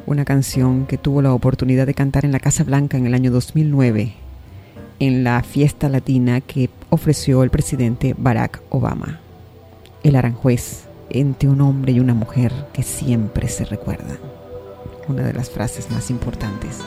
una 0.06 0.24
canción 0.24 0.86
que 0.86 0.96
tuvo 0.96 1.20
la 1.20 1.34
oportunidad 1.34 1.86
de 1.86 1.92
cantar 1.92 2.24
en 2.24 2.32
la 2.32 2.40
Casa 2.40 2.64
Blanca 2.64 2.96
en 2.96 3.06
el 3.06 3.12
año 3.12 3.30
2009, 3.30 4.14
en 4.98 5.24
la 5.24 5.42
fiesta 5.42 5.90
latina 5.90 6.40
que 6.40 6.70
ofreció 6.88 7.42
el 7.42 7.50
presidente 7.50 8.14
Barack 8.16 8.62
Obama. 8.70 9.20
El 10.02 10.16
Aranjuez, 10.16 10.84
entre 11.10 11.50
un 11.50 11.60
hombre 11.60 11.92
y 11.92 12.00
una 12.00 12.14
mujer 12.14 12.52
que 12.72 12.82
siempre 12.82 13.48
se 13.48 13.66
recuerdan. 13.66 14.16
Una 15.08 15.24
de 15.24 15.34
las 15.34 15.50
frases 15.50 15.90
más 15.90 16.08
importantes 16.10 16.78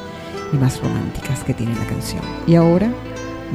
y 0.52 0.58
más 0.58 0.82
románticas 0.82 1.44
que 1.44 1.54
tiene 1.54 1.76
la 1.76 1.86
canción. 1.86 2.22
Y 2.48 2.56
ahora 2.56 2.92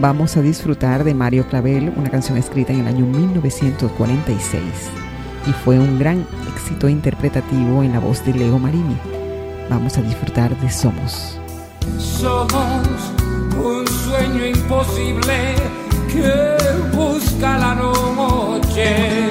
vamos 0.00 0.36
a 0.38 0.42
disfrutar 0.42 1.04
de 1.04 1.12
Mario 1.14 1.46
Clavel, 1.46 1.92
una 1.94 2.10
canción 2.10 2.38
escrita 2.38 2.72
en 2.72 2.80
el 2.80 2.88
año 2.88 3.04
1946 3.04 4.62
y 5.46 5.52
fue 5.52 5.78
un 5.78 5.98
gran 5.98 6.26
éxito 6.48 6.88
interpretativo 6.88 7.82
en 7.82 7.92
la 7.92 7.98
voz 7.98 8.24
de 8.24 8.32
Leo 8.32 8.58
Marini. 8.58 8.96
Vamos 9.68 9.98
a 9.98 10.02
disfrutar 10.02 10.56
de 10.58 10.70
Somos. 10.70 11.38
Somos 11.98 12.88
un 13.62 13.86
sueño 13.86 14.46
imposible 14.46 15.54
que 16.08 16.96
busca 16.96 17.58
la 17.58 17.74
noche 17.74 19.28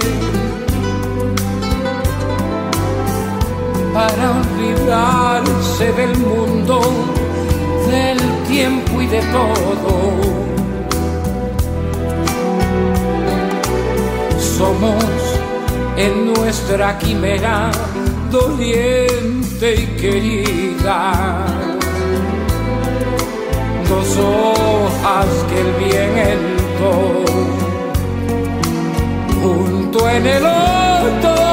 para 3.92 4.32
olvidarse 4.40 5.92
del 5.94 6.18
mundo, 6.18 6.82
del 7.90 8.20
tiempo 8.48 9.02
y 9.02 9.08
de 9.08 9.20
todo. 9.20 10.49
Somos 14.60 15.40
en 15.96 16.34
nuestra 16.34 16.98
quimera 16.98 17.72
doliente 18.30 19.74
y 19.74 19.86
querida. 19.96 21.46
Dos 23.88 24.18
hojas 24.18 25.28
que 25.48 25.62
el 25.62 25.72
viento 25.86 26.92
junto 29.42 30.10
en 30.10 30.28
el 30.28 30.46
otoño. 31.16 31.50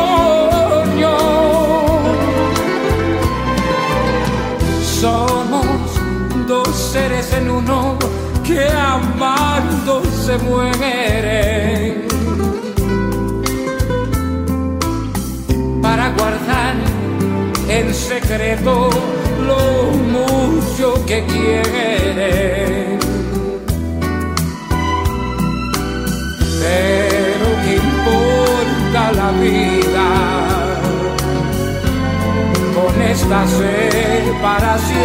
Somos 5.01 5.64
dos 6.49 6.69
seres 6.77 7.33
en 7.35 7.51
uno 7.51 7.97
que 8.45 8.69
amando 8.69 10.03
se 10.25 10.37
mueren 10.38 12.06
en 17.78 17.92
secreto 17.92 18.88
lo 19.46 19.90
mucho 20.14 21.04
que 21.04 21.24
quieren. 21.26 22.98
Pero 26.62 27.46
¿qué 27.62 27.74
importa 27.76 29.12
la 29.12 29.30
vida 29.32 30.08
con 32.74 32.94
esta 33.02 33.46
separación? 33.46 34.96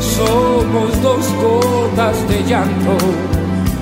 Somos 0.00 1.00
dos 1.00 1.24
gotas 1.40 2.28
de 2.28 2.42
llanto 2.42 2.96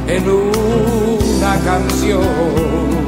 en 0.06 0.28
una 0.28 1.52
canción. 1.64 2.99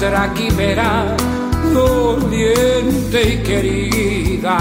Nuestra 0.00 0.32
quimera 0.32 1.14
doliente 1.74 3.34
y 3.34 3.36
querida. 3.42 4.56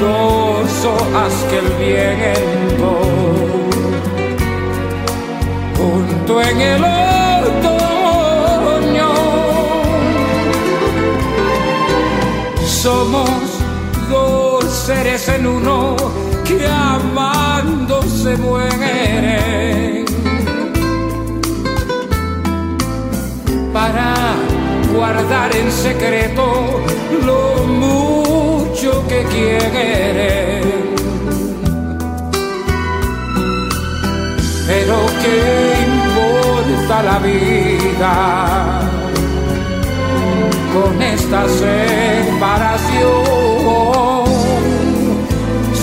Dos 0.00 0.84
hojas 0.84 1.32
que 1.48 1.58
el 1.58 1.68
viento 1.78 2.90
junto 5.76 6.42
en 6.42 6.60
el 6.60 6.84
otoño 7.44 7.90
somos 12.66 13.30
dos 14.10 14.64
seres 14.64 15.28
en 15.28 15.46
uno 15.46 15.94
que 16.44 16.66
amando 16.66 18.02
se 18.02 18.36
mueren 18.38 20.08
para 23.88 24.34
guardar 24.92 25.54
en 25.56 25.70
secreto 25.72 26.44
lo 27.24 27.64
mucho 27.66 29.06
que 29.08 29.22
quieren. 29.24 30.62
Pero 34.66 34.96
¿qué 35.22 35.38
importa 35.92 37.02
la 37.02 37.18
vida 37.18 38.14
con 40.74 41.02
esta 41.02 41.48
separación? 41.48 42.98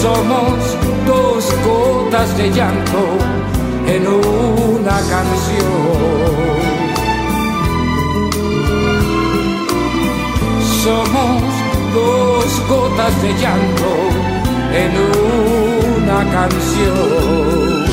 Somos 0.04 0.54
dos 1.08 1.44
gotas 1.66 2.38
de 2.38 2.52
llanto 2.52 3.02
en 3.88 4.08
una 4.08 4.98
canción. 5.14 6.05
Somos 10.86 11.42
dos 11.96 12.46
gotas 12.70 13.22
de 13.24 13.34
llanto 13.42 13.92
en 14.84 14.92
una 16.06 16.20
canción. 16.32 17.86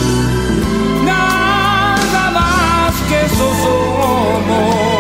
Nada 1.07 2.31
más 2.39 2.95
que 3.09 3.17
eso 3.25 3.47
somos. 3.65 4.92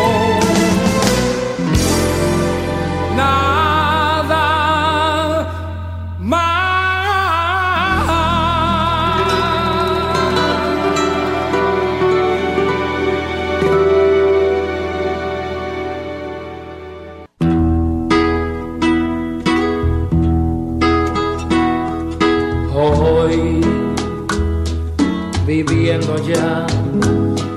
Ya 26.27 26.67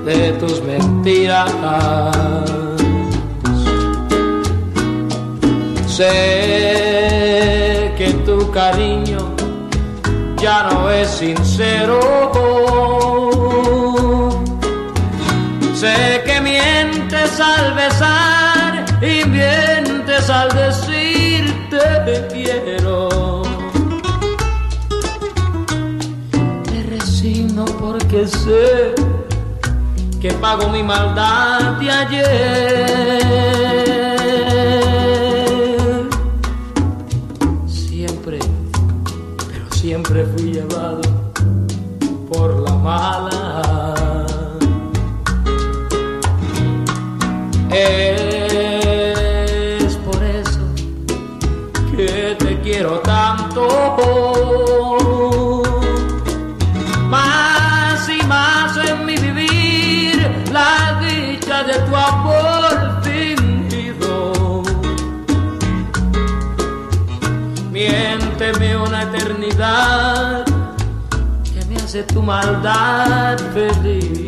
de 0.04 0.32
tus 0.40 0.62
mentiras. 0.62 1.50
Sé 5.86 6.04
que 7.96 8.12
tu 8.26 8.50
cariño 8.50 9.34
ya 10.36 10.68
no 10.70 10.90
es 10.90 11.08
sincero. 11.08 12.00
Sé 15.74 16.22
que 16.26 16.40
mientes 16.40 17.40
al 17.40 17.74
besar 17.74 18.84
y 19.00 19.24
mientes 19.28 20.30
al 20.30 20.48
decirte 20.50 20.85
porque 27.64 28.26
sé 28.26 28.94
que 30.20 30.32
pago 30.34 30.68
mi 30.68 30.82
maldad 30.82 31.78
de 31.80 31.90
ayer. 31.90 33.26
Siempre, 37.66 38.38
pero 39.48 39.70
siempre 39.72 40.26
fui 40.26 40.52
llevado 40.52 41.00
por 42.30 42.60
la 42.60 42.74
mala. 42.74 43.25
Que 71.96 72.02
me 72.02 72.02
hace 72.02 72.14
tu 72.14 72.22
maldad 72.22 73.38
feliz. 73.54 74.25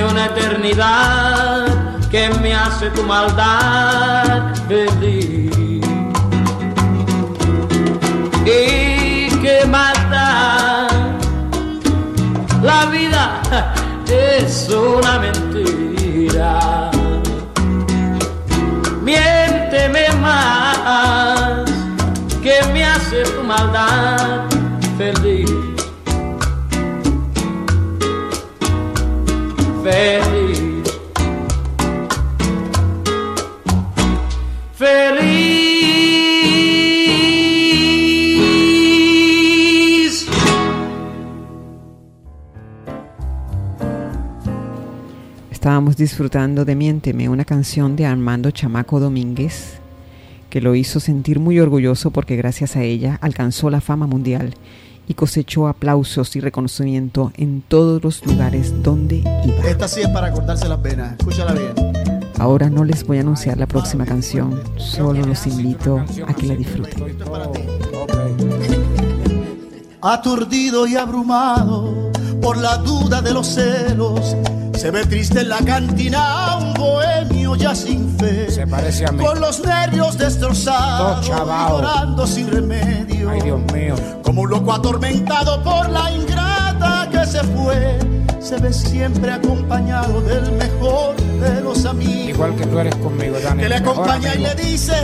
Una 0.00 0.26
eternidad 0.26 1.66
que 2.10 2.30
me 2.40 2.54
hace 2.54 2.88
tu 2.90 3.02
maldad 3.02 4.54
feliz. 4.66 5.84
Y 8.46 9.28
que 9.42 9.64
mata 9.68 10.88
la 12.62 12.86
vida 12.86 13.42
es 14.08 14.68
una 14.70 15.18
mentira. 15.18 16.90
Miénteme 19.02 20.08
más 20.22 21.70
que 22.42 22.62
me 22.72 22.84
hace 22.84 23.24
tu 23.24 23.42
maldad 23.42 24.21
Estábamos 45.82 45.96
disfrutando 45.96 46.64
de 46.64 46.76
Miénteme, 46.76 47.28
una 47.28 47.44
canción 47.44 47.96
de 47.96 48.06
Armando 48.06 48.52
Chamaco 48.52 49.00
Domínguez, 49.00 49.80
que 50.48 50.60
lo 50.60 50.76
hizo 50.76 51.00
sentir 51.00 51.40
muy 51.40 51.58
orgulloso 51.58 52.12
porque 52.12 52.36
gracias 52.36 52.76
a 52.76 52.84
ella 52.84 53.18
alcanzó 53.20 53.68
la 53.68 53.80
fama 53.80 54.06
mundial 54.06 54.54
y 55.08 55.14
cosechó 55.14 55.66
aplausos 55.66 56.36
y 56.36 56.40
reconocimiento 56.40 57.32
en 57.36 57.64
todos 57.66 58.00
los 58.00 58.24
lugares 58.24 58.80
donde 58.84 59.24
iba. 59.44 59.68
Esta 59.68 59.88
sí 59.88 60.02
es 60.02 60.08
para 60.10 60.30
cortarse 60.30 60.68
las 60.68 60.80
venas, 60.80 61.16
escúchala 61.18 61.52
bien. 61.52 61.72
Ahora 62.38 62.70
no 62.70 62.84
les 62.84 63.04
voy 63.04 63.18
a 63.18 63.22
anunciar 63.22 63.58
la 63.58 63.66
próxima 63.66 64.04
canción, 64.04 64.62
solo 64.76 65.26
los 65.26 65.48
invito 65.48 65.98
a 66.28 66.32
que 66.32 66.46
la 66.46 66.54
disfruten. 66.54 67.16
Aturdido 70.00 70.86
y 70.86 70.94
abrumado 70.94 72.12
por 72.40 72.56
la 72.56 72.76
duda 72.76 73.20
de 73.20 73.34
los 73.34 73.48
celos, 73.48 74.36
se 74.82 74.90
ve 74.90 75.06
triste 75.06 75.42
en 75.42 75.48
la 75.48 75.58
cantina 75.58 76.56
un 76.56 76.74
bohemio 76.74 77.54
ya 77.54 77.72
sin 77.72 78.18
fe. 78.18 78.50
Se 78.50 78.66
parece 78.66 79.06
a 79.06 79.12
mí. 79.12 79.24
Con 79.24 79.40
los 79.40 79.64
nervios 79.64 80.18
destrozados, 80.18 81.24
llorando 81.24 82.26
sin 82.26 82.50
remedio. 82.50 83.30
Ay, 83.30 83.42
Dios 83.42 83.60
mío. 83.72 83.94
Como 84.24 84.42
un 84.42 84.50
loco 84.50 84.72
atormentado 84.72 85.62
por 85.62 85.88
la 85.88 86.10
ingrata 86.10 87.08
que 87.12 87.24
se 87.24 87.44
fue, 87.44 87.96
se 88.40 88.58
ve 88.58 88.72
siempre 88.72 89.30
acompañado 89.30 90.20
del 90.20 90.50
mejor 90.50 91.14
de 91.14 91.60
los 91.60 91.84
amigos. 91.84 92.30
Igual 92.30 92.56
que 92.56 92.66
tú 92.66 92.78
eres 92.80 92.96
conmigo, 92.96 93.36
Dani. 93.38 93.62
que 93.62 93.68
le 93.68 93.76
acompaña 93.76 94.34
y 94.34 94.38
le 94.38 94.54
dice, 94.56 94.94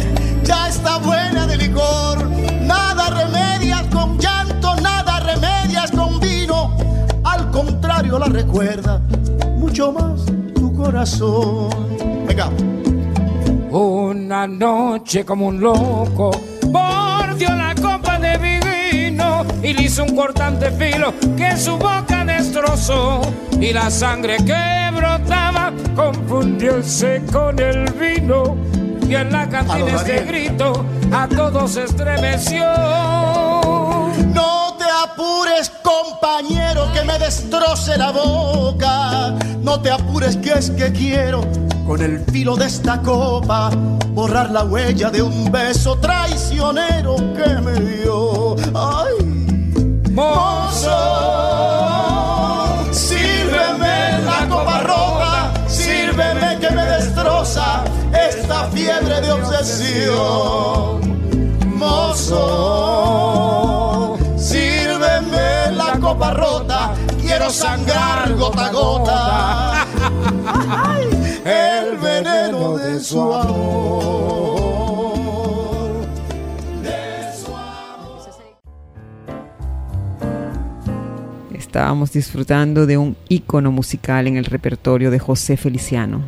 ya 0.42 0.68
está 0.68 0.98
buena 0.98 1.46
de 1.46 1.56
licor, 1.56 2.28
nada 2.62 3.10
remedias 3.10 3.84
con 3.92 4.18
llanto, 4.18 4.74
nada 4.80 5.20
remedias 5.20 5.92
con 5.92 6.18
vino, 6.18 6.76
al 7.22 7.48
contrario 7.52 8.18
la 8.18 8.26
recuerda 8.26 9.00
mucho 9.78 9.92
más 9.92 10.26
tu 10.54 10.74
corazón. 10.74 11.70
Venga, 12.26 12.50
Una 13.70 14.46
noche 14.48 15.24
como 15.24 15.46
un 15.46 15.60
loco 15.60 16.32
mordió 16.72 17.54
la 17.54 17.74
copa 17.76 18.18
de 18.18 18.38
vino 18.38 19.44
y 19.62 19.72
le 19.74 19.82
hizo 19.82 20.02
un 20.02 20.16
cortante 20.16 20.72
filo 20.72 21.14
que 21.36 21.56
su 21.56 21.76
boca 21.76 22.24
destrozó 22.24 23.20
y 23.60 23.72
la 23.72 23.88
sangre 23.88 24.38
que 24.38 24.90
brotaba 24.96 25.72
confundióse 25.94 27.22
con 27.32 27.58
el 27.60 27.84
vino 27.92 28.56
y 29.08 29.14
en 29.14 29.30
la 29.30 29.48
cantina 29.48 29.94
este 29.94 30.24
grito 30.24 30.84
a 31.12 31.28
todos 31.28 31.76
estremeció. 31.76 32.64
no 34.34 34.76
te 34.76 34.84
apures 35.04 35.70
compañero 35.82 36.90
que 36.92 37.02
me 37.04 37.18
destroce 37.18 37.96
la 37.96 38.10
boca, 38.10 39.34
no 39.68 39.78
te 39.82 39.90
apures 39.90 40.36
que 40.38 40.52
es 40.52 40.70
que 40.70 40.90
quiero 40.92 41.42
con 41.86 42.00
el 42.00 42.20
filo 42.32 42.56
de 42.56 42.64
esta 42.64 43.02
copa 43.02 43.68
borrar 44.14 44.50
la 44.50 44.64
huella 44.64 45.10
de 45.10 45.20
un 45.20 45.52
beso 45.52 45.98
traicionero 45.98 47.16
que 47.34 47.50
me 47.60 47.78
dio. 47.78 48.56
Ay. 48.74 49.12
Mozo, 50.12 50.88
sírveme 52.92 54.18
la 54.24 54.48
copa 54.48 54.80
rota, 54.80 55.52
sírveme 55.66 56.58
que 56.60 56.70
me 56.70 56.84
destroza 56.86 57.84
esta 58.30 58.68
fiebre 58.68 59.20
de 59.20 59.32
obsesión. 59.32 61.00
Mozo, 61.76 62.46
sírveme 64.38 65.72
la 65.72 65.98
copa 66.00 66.30
rota, 66.32 66.94
quiero 67.38 67.52
sangrar 67.52 68.34
gota 68.34 68.66
a 68.66 68.72
gota 68.72 69.86
el 71.44 71.96
veneno 71.98 72.76
de 72.76 72.98
su 72.98 73.32
amor. 73.32 74.58
Estábamos 81.54 82.10
disfrutando 82.10 82.86
de 82.86 82.98
un 82.98 83.16
ícono 83.28 83.70
musical 83.70 84.26
en 84.26 84.36
el 84.36 84.46
repertorio 84.46 85.12
de 85.12 85.20
José 85.20 85.56
Feliciano, 85.56 86.22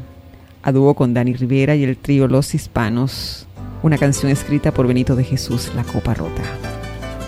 a 0.62 0.70
dúo 0.70 0.94
con 0.94 1.12
Dani 1.12 1.35
Rivera 1.35 1.75
y 1.75 1.83
el 1.83 1.96
trío 1.96 2.29
Los 2.29 2.55
Hispanos, 2.55 3.49
una 3.83 3.99
canción 3.99 4.31
escrita 4.31 4.73
por 4.73 4.87
Benito 4.87 5.16
de 5.16 5.25
Jesús, 5.25 5.73
La 5.75 5.83
Copa 5.83 6.14
Rota. 6.14 6.80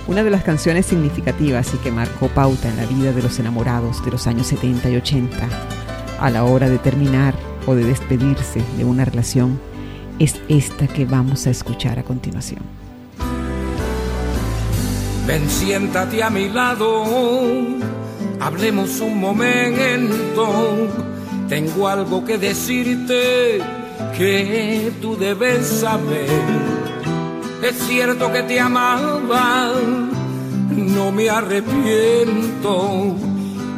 Una 0.06 0.24
de 0.24 0.30
las 0.30 0.42
canciones 0.42 0.86
significativas 0.86 1.72
y 1.74 1.78
que 1.78 1.92
marcó 1.92 2.28
pauta 2.28 2.68
en 2.68 2.76
la 2.76 2.86
vida 2.86 3.12
de 3.12 3.22
los 3.22 3.38
enamorados 3.38 4.04
de 4.04 4.10
los 4.10 4.26
años 4.26 4.48
70 4.48 4.90
y 4.90 4.96
80 4.96 5.48
a 6.20 6.30
la 6.30 6.44
hora 6.44 6.68
de 6.68 6.78
terminar 6.78 7.34
o 7.66 7.74
de 7.74 7.84
despedirse 7.84 8.62
de 8.76 8.84
una 8.84 9.04
relación 9.04 9.60
es 10.18 10.40
esta 10.48 10.86
que 10.86 11.04
vamos 11.04 11.46
a 11.46 11.50
escuchar 11.50 11.98
a 11.98 12.02
continuación. 12.02 12.62
Ven, 15.26 15.48
siéntate 15.48 16.22
a 16.22 16.30
mi 16.30 16.48
lado, 16.48 17.04
hablemos 18.40 19.00
un 19.00 19.18
momento. 19.18 20.88
Tengo 21.48 21.88
algo 21.88 22.24
que 22.24 22.38
decirte 22.38 23.60
que 24.16 24.92
tú 25.00 25.16
debes 25.16 25.66
saber. 25.66 26.71
Es 27.62 27.78
cierto 27.86 28.32
que 28.32 28.42
te 28.42 28.58
amaba, 28.58 29.70
no 30.68 31.12
me 31.12 31.30
arrepiento, 31.30 33.14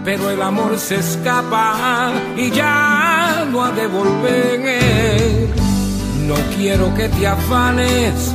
pero 0.02 0.30
el 0.30 0.40
amor 0.40 0.78
se 0.78 0.96
escapa 0.96 2.10
y 2.34 2.50
ya 2.50 3.46
no 3.52 3.62
ha 3.62 3.72
de 3.72 3.86
volver. 3.86 5.50
No 6.26 6.34
quiero 6.56 6.94
que 6.94 7.10
te 7.10 7.26
afanes 7.26 8.34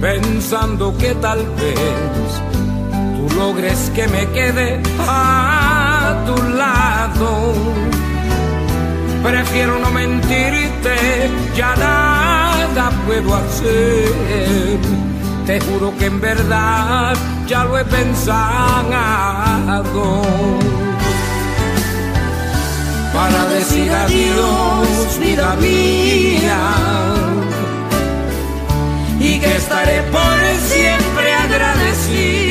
pensando 0.00 0.96
que 0.96 1.14
tal 1.16 1.40
vez 1.40 2.40
tú 3.18 3.36
logres 3.36 3.92
que 3.94 4.08
me 4.08 4.26
quede 4.30 4.80
a 5.06 6.24
tu 6.24 6.42
lado. 6.56 7.52
Prefiero 9.22 9.78
no 9.78 9.90
mentirte, 9.90 10.96
ya 11.54 11.76
puedo 13.06 13.34
hacer. 13.34 14.78
Te 15.46 15.60
juro 15.60 15.96
que 15.98 16.06
en 16.06 16.20
verdad 16.20 17.14
ya 17.46 17.64
lo 17.64 17.78
he 17.78 17.84
pensado. 17.84 19.02
Para 23.12 23.44
decir 23.46 23.92
adiós, 23.92 25.18
vida 25.20 25.54
mía 25.56 26.58
y 29.20 29.38
que 29.38 29.56
estaré 29.56 30.02
por 30.10 30.38
siempre 30.68 31.32
agradecido. 31.32 32.43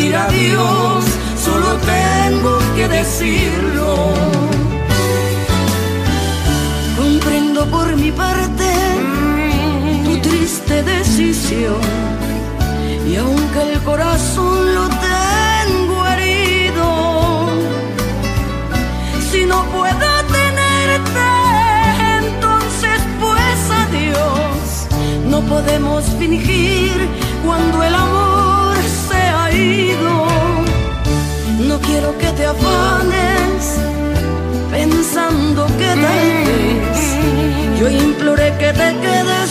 Decir 0.00 0.16
adiós, 0.16 1.04
solo 1.44 1.76
tengo 1.94 2.58
que 2.74 2.88
decirlo. 2.88 4.14
Comprendo 6.96 7.66
por 7.66 7.96
mi 7.96 8.10
parte 8.10 8.68
tu 10.04 10.16
triste 10.28 10.82
decisión 10.82 11.80
y 13.10 13.16
aunque 13.16 13.72
el 13.72 13.80
corazón 13.82 14.74
lo 14.74 14.88
tengo 14.88 16.06
herido, 16.06 16.86
si 19.30 19.44
no 19.44 19.62
puedo 19.76 20.10
tenerte, 20.38 21.28
entonces 22.22 22.98
pues 23.20 23.58
adiós. 23.84 24.60
No 25.26 25.40
podemos 25.42 26.04
fingir 26.18 26.96
cuando 27.44 27.82
el 27.82 27.94
amor 27.94 28.09
pensando 34.70 35.66
que 35.78 35.86
tal 35.86 36.44
vez 36.46 37.78
yo 37.78 37.88
imploré 37.88 38.52
que 38.58 38.72
te 38.72 38.96
quedes 39.00 39.50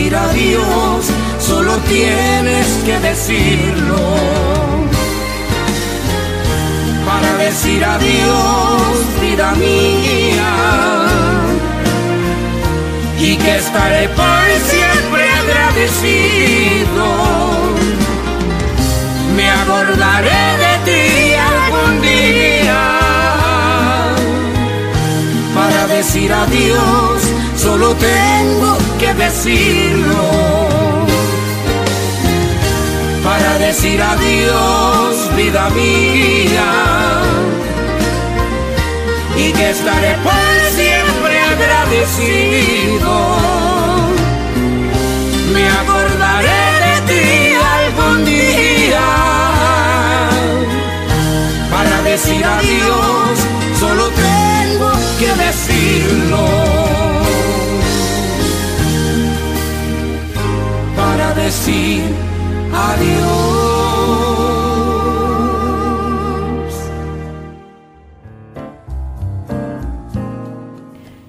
decir 0.00 0.16
adiós, 0.16 1.04
solo 1.38 1.76
tienes 1.88 2.66
que 2.86 2.98
decirlo. 3.00 3.98
Para 7.04 7.36
decir 7.44 7.84
adiós, 7.84 8.92
vida 9.20 9.52
mía. 9.56 10.52
Y 13.18 13.36
que 13.36 13.56
estaré 13.56 14.08
por 14.08 14.46
siempre 14.72 15.22
agradecido. 15.42 17.06
Me 19.36 19.50
acordaré 19.50 20.44
de 20.64 20.74
ti 20.86 21.34
algún 21.34 22.00
día. 22.00 22.82
Para 25.54 25.86
decir 25.88 26.32
adiós, 26.32 27.19
solo 27.60 27.94
tengo 27.94 28.78
que 28.98 29.12
decirlo. 29.14 30.20
Para 33.22 33.58
decir 33.58 34.00
adiós, 34.00 35.36
vida 35.36 35.68
mía. 35.70 36.70
Y 39.36 39.52
que 39.52 39.70
estaré 39.70 40.12
por 40.26 40.54
siempre 40.78 41.34
agradecido. 41.52 43.12
Me 45.54 45.64
acordaré 45.80 46.64
de 46.86 46.96
ti 47.10 47.28
algún 47.78 48.24
día. 48.24 49.06
Para 51.74 52.02
decir 52.10 52.42
adiós, 52.42 53.38
solo 53.78 54.04
tengo 54.26 54.90
que 55.18 55.30
decirlo. 55.44 56.69
Decir 61.50 62.04
adiós. 62.72 63.50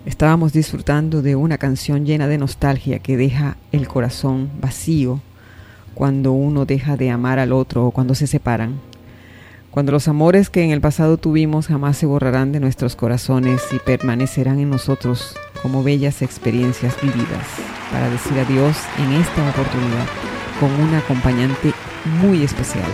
Estábamos 0.05 0.53
disfrutando 0.53 1.23
de 1.23 1.36
una 1.36 1.57
canción 1.57 2.05
llena 2.05 2.27
de 2.27 2.38
nostalgia 2.38 2.99
que 2.99 3.17
deja 3.17 3.57
el 3.71 3.88
corazón 3.88 4.51
vacío 4.62 5.21
cuando 5.95 6.34
uno 6.34 6.65
deja 6.65 6.97
de 6.97 7.10
amar 7.10 7.39
al 7.39 7.51
otro 7.51 7.88
o 7.88 7.91
cuando 7.91 8.13
se 8.13 8.27
separan. 8.27 8.79
Cuando 9.71 9.91
los 9.91 10.07
amores 10.07 10.51
que 10.51 10.62
en 10.62 10.69
el 10.69 10.81
pasado 10.81 11.17
tuvimos 11.17 11.65
jamás 11.65 11.97
se 11.97 12.05
borrarán 12.05 12.51
de 12.51 12.60
nuestros 12.60 12.95
corazones 12.95 13.63
y 13.71 13.79
permanecerán 13.79 14.60
en 14.60 14.69
nosotros 14.69 15.36
como 15.62 15.84
bellas 15.84 16.21
experiencias 16.21 17.00
vividas 17.02 17.47
para 17.91 18.10
decir 18.10 18.38
adiós 18.39 18.78
en 18.97 19.13
esta 19.13 19.50
oportunidad 19.50 20.06
con 20.60 20.71
una 20.80 21.00
acompañante 21.00 21.74
muy 22.21 22.43
especial, 22.43 22.89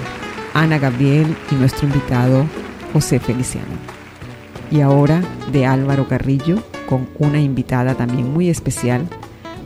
Ana 0.54 0.78
Gabriel 0.80 1.36
y 1.52 1.56
nuestro 1.56 1.88
invitado 1.88 2.46
José 2.94 3.20
Feliciano. 3.20 3.68
Y 4.72 4.82
ahora 4.82 5.22
de 5.52 5.66
Álvaro 5.66 6.08
Carrillo 6.08 6.64
con 6.88 7.08
una 7.20 7.40
invitada 7.40 7.96
también 7.96 8.34
muy 8.34 8.50
especial, 8.50 9.08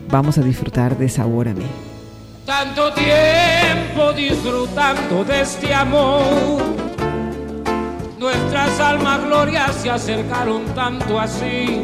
vamos 0.09 0.37
a 0.37 0.41
disfrutar 0.41 0.97
de 0.97 1.09
Sabor 1.09 1.47
a. 1.47 1.65
Tanto 2.45 2.91
tiempo 2.93 4.11
disfrutando 4.13 5.23
de 5.23 5.41
este 5.41 5.73
amor. 5.73 6.23
Nuestras 8.19 8.79
almas 8.79 9.23
glorias 9.23 9.75
se 9.75 9.89
acercaron 9.89 10.65
tanto 10.75 11.19
así 11.19 11.81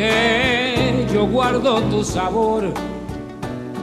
que 0.00 1.06
yo 1.12 1.26
guardo 1.26 1.80
tu 1.82 2.02
sabor. 2.02 2.72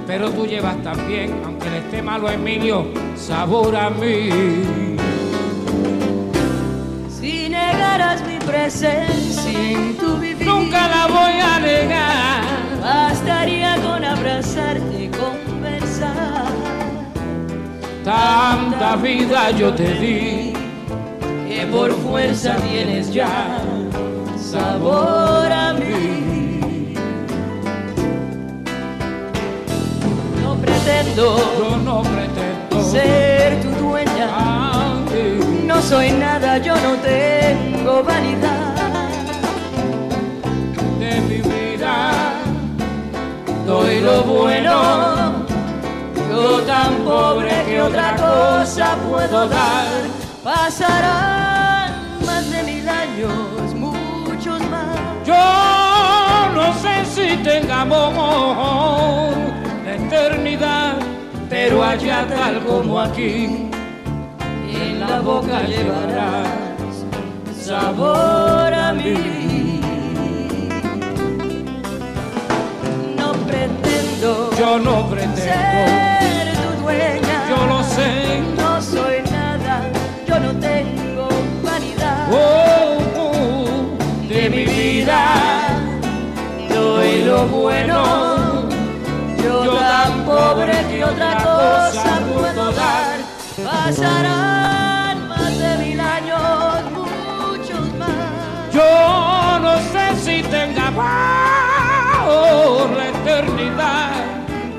Pero 0.08 0.32
tú 0.32 0.46
llevas 0.46 0.82
también, 0.82 1.42
aunque 1.46 1.70
le 1.70 1.78
esté 1.80 2.02
malo 2.02 2.30
Emilio, 2.30 2.88
sabor 3.16 3.76
a 3.76 3.90
mí. 3.90 4.30
Si 7.10 7.50
negaras 7.50 8.26
mi 8.26 8.40
presencia 8.40 9.52
en 9.52 9.98
tu 9.98 10.18
vivir, 10.18 10.48
Nunca 10.48 10.88
la 10.88 11.08
voy 11.08 11.40
a 11.40 11.60
negar. 11.60 12.42
bastaría 12.82 13.76
con 13.86 14.04
abrazarte 14.04 15.04
y 15.04 15.10
conversar. 15.10 16.46
Tanta 18.04 18.96
vida 18.96 19.52
yo 19.52 19.74
te 19.74 19.94
di 19.96 20.54
Que 21.46 21.68
por 21.70 21.92
fuerza 21.92 22.56
tienes 22.56 23.14
ya 23.14 23.60
sabor 24.52 25.52
a 25.52 25.74
mí. 25.74 26.94
No 30.42 30.56
pretendo 30.56 31.24
yo 31.60 31.78
no 31.78 32.02
pretendo 32.02 32.84
ser 32.92 33.62
tu 33.62 33.70
dueña. 33.84 34.30
No 35.66 35.82
soy 35.82 36.12
nada, 36.12 36.58
yo 36.60 36.76
no 36.76 36.92
tengo 37.14 38.04
vanidad. 38.04 38.76
de 41.00 41.22
mi 41.30 41.40
vida. 41.42 41.94
Doy 43.66 44.00
lo 44.00 44.24
bueno, 44.24 45.46
yo 46.32 46.62
tan 46.62 46.94
pobre 47.04 47.52
que 47.66 47.82
otra 47.82 48.16
cosa 48.16 48.96
puedo 49.10 49.48
dar. 49.50 49.88
Pasarán 50.44 51.92
más 52.26 52.50
de 52.50 52.64
mil 52.64 52.88
años, 52.88 53.67
no 56.68 56.74
sé 56.74 57.06
si 57.06 57.38
tengamos 57.44 58.14
la 59.86 59.96
eternidad, 59.96 60.98
pero 61.50 61.82
allá 61.84 62.28
tal 62.28 62.60
como 62.66 63.00
aquí, 63.00 63.70
En 64.70 65.00
la 65.00 65.20
boca 65.22 65.62
llevarás 65.64 66.48
sabor 67.68 68.74
a 68.74 68.94
mí. 68.94 69.80
No 73.18 73.32
pretendo 73.48 74.52
yo 74.60 74.80
no 74.80 75.08
pretendo, 75.10 75.42
ser 76.22 76.48
tu 76.62 76.82
dueña. 76.84 77.38
yo 77.50 77.60
lo 77.72 77.84
sé. 77.96 78.10
No 78.58 78.82
soy 78.82 79.18
nada, 79.32 79.76
yo 80.28 80.40
no 80.40 80.52
tengo 80.60 81.30
vanidad. 81.64 82.28
Oh, 82.32 82.98
oh, 83.24 84.28
de 84.28 84.50
mi 84.50 84.66
vida, 84.66 85.47
lo 87.28 87.46
bueno, 87.48 88.70
yo, 89.44 89.78
tan 89.78 90.24
pobre 90.24 90.74
que 90.90 91.04
otra 91.04 91.38
cosa 91.44 92.22
puedo 92.34 92.72
dar. 92.72 93.18
Pasarán 93.64 95.28
más 95.28 95.60
de 95.60 95.78
mil 95.78 96.00
años, 96.00 96.84
muchos 96.94 97.94
más. 98.00 98.74
yo 98.74 99.60
no 99.60 99.76
sé 99.92 100.06
si 100.24 100.42
tenga 100.44 100.90
por 102.26 102.90
la 102.98 103.10
eternidad, 103.10 104.12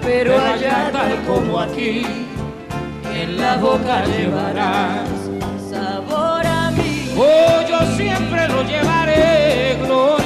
Pero 0.03 0.39
allá 0.39 0.91
tal 0.91 1.23
como 1.27 1.61
aquí. 1.61 2.07
en 3.13 3.37
la 3.37 3.57
boca 3.57 4.05
llevarás 4.07 5.09
sabor 5.71 6.47
a 6.47 6.71
mí. 6.71 7.11
Oh, 7.17 7.61
yo 7.69 7.79
siempre 7.97 8.49
lo 8.49 8.63
llevaré, 8.63 9.77
gloria. 9.85 10.18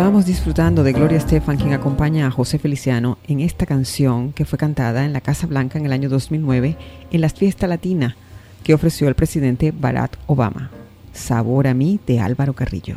Estábamos 0.00 0.24
disfrutando 0.24 0.82
de 0.82 0.94
Gloria 0.94 1.18
Estefan, 1.18 1.58
quien 1.58 1.74
acompaña 1.74 2.26
a 2.26 2.30
José 2.30 2.58
Feliciano 2.58 3.18
en 3.28 3.40
esta 3.40 3.66
canción 3.66 4.32
que 4.32 4.46
fue 4.46 4.58
cantada 4.58 5.04
en 5.04 5.12
la 5.12 5.20
Casa 5.20 5.46
Blanca 5.46 5.78
en 5.78 5.84
el 5.84 5.92
año 5.92 6.08
2009 6.08 6.78
en 7.10 7.20
la 7.20 7.28
fiesta 7.28 7.66
latina 7.66 8.16
que 8.64 8.72
ofreció 8.72 9.08
el 9.08 9.14
presidente 9.14 9.74
Barack 9.78 10.18
Obama. 10.26 10.70
Sabor 11.12 11.66
a 11.66 11.74
mí 11.74 12.00
de 12.06 12.18
Álvaro 12.18 12.54
Carrillo. 12.54 12.96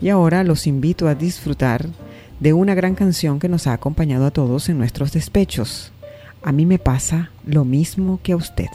Y 0.00 0.08
ahora 0.08 0.42
los 0.42 0.66
invito 0.66 1.06
a 1.06 1.14
disfrutar 1.14 1.86
de 2.40 2.54
una 2.54 2.74
gran 2.74 2.94
canción 2.94 3.40
que 3.40 3.50
nos 3.50 3.66
ha 3.66 3.74
acompañado 3.74 4.24
a 4.24 4.30
todos 4.30 4.70
en 4.70 4.78
nuestros 4.78 5.12
despechos. 5.12 5.92
A 6.42 6.50
mí 6.50 6.64
me 6.64 6.78
pasa 6.78 7.30
lo 7.44 7.66
mismo 7.66 8.20
que 8.22 8.32
a 8.32 8.36
usted. 8.36 8.68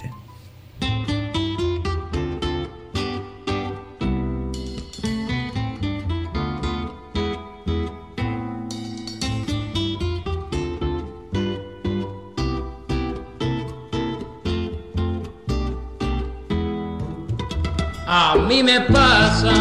Mí 18.53 18.61
me 18.61 18.81
pasa 18.81 19.51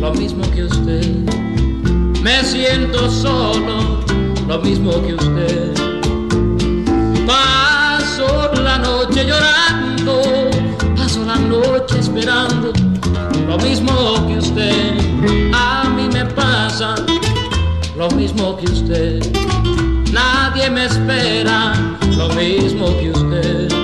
lo 0.00 0.12
mismo 0.14 0.42
que 0.50 0.64
usted. 0.64 1.06
Me 2.20 2.42
siento 2.42 3.08
solo, 3.08 4.00
lo 4.48 4.58
mismo 4.58 4.90
que 5.02 5.14
usted. 5.14 5.72
Paso 7.24 8.50
la 8.60 8.78
noche 8.78 9.24
llorando, 9.24 10.20
paso 10.96 11.24
la 11.24 11.36
noche 11.36 12.00
esperando, 12.00 12.72
lo 13.46 13.56
mismo 13.58 14.26
que 14.26 14.38
usted. 14.38 14.94
A 15.54 15.88
mí 15.96 16.08
me 16.12 16.24
pasa 16.24 16.96
lo 17.96 18.10
mismo 18.10 18.56
que 18.56 18.66
usted. 18.66 19.20
Nadie 20.10 20.68
me 20.70 20.86
espera 20.86 21.74
lo 22.16 22.28
mismo 22.30 22.86
que 23.00 23.10
usted. 23.12 23.81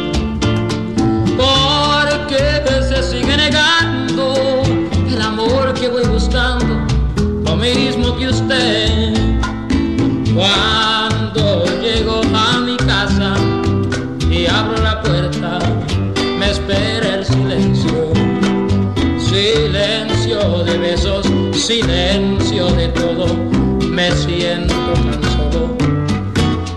Me 24.08 24.16
siento 24.16 24.74
tan 24.94 25.22
solo. 25.32 25.76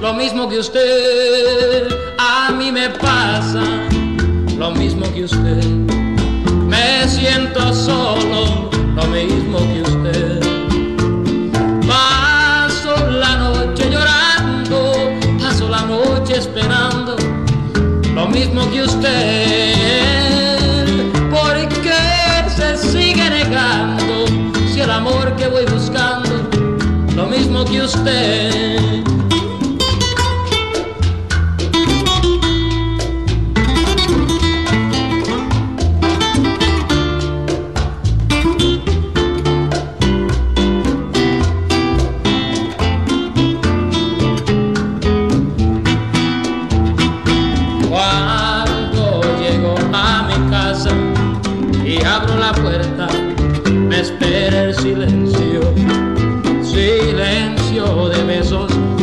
Lo 0.01 0.13
mismo 0.13 0.49
que 0.49 0.59
usted, 0.59 1.87
a 2.17 2.51
mí 2.51 2.71
me 2.71 2.89
pasa, 2.89 3.63
lo 4.57 4.71
mismo 4.71 5.05
que 5.13 5.23
usted. 5.25 5.63
Me 6.67 7.07
siento 7.07 7.73
solo, 7.73 8.69
lo 8.95 9.03
mismo 9.07 9.59
que 9.59 9.81
usted. 9.81 10.39
Paso 11.87 13.09
la 13.11 13.35
noche 13.37 13.89
llorando, 13.89 14.93
paso 15.39 15.69
la 15.69 15.81
noche 15.83 16.37
esperando, 16.37 17.15
lo 18.13 18.27
mismo 18.27 18.69
que 18.71 18.83
usted. 18.83 19.70
Lo 27.71 27.87
mismo 27.87 28.70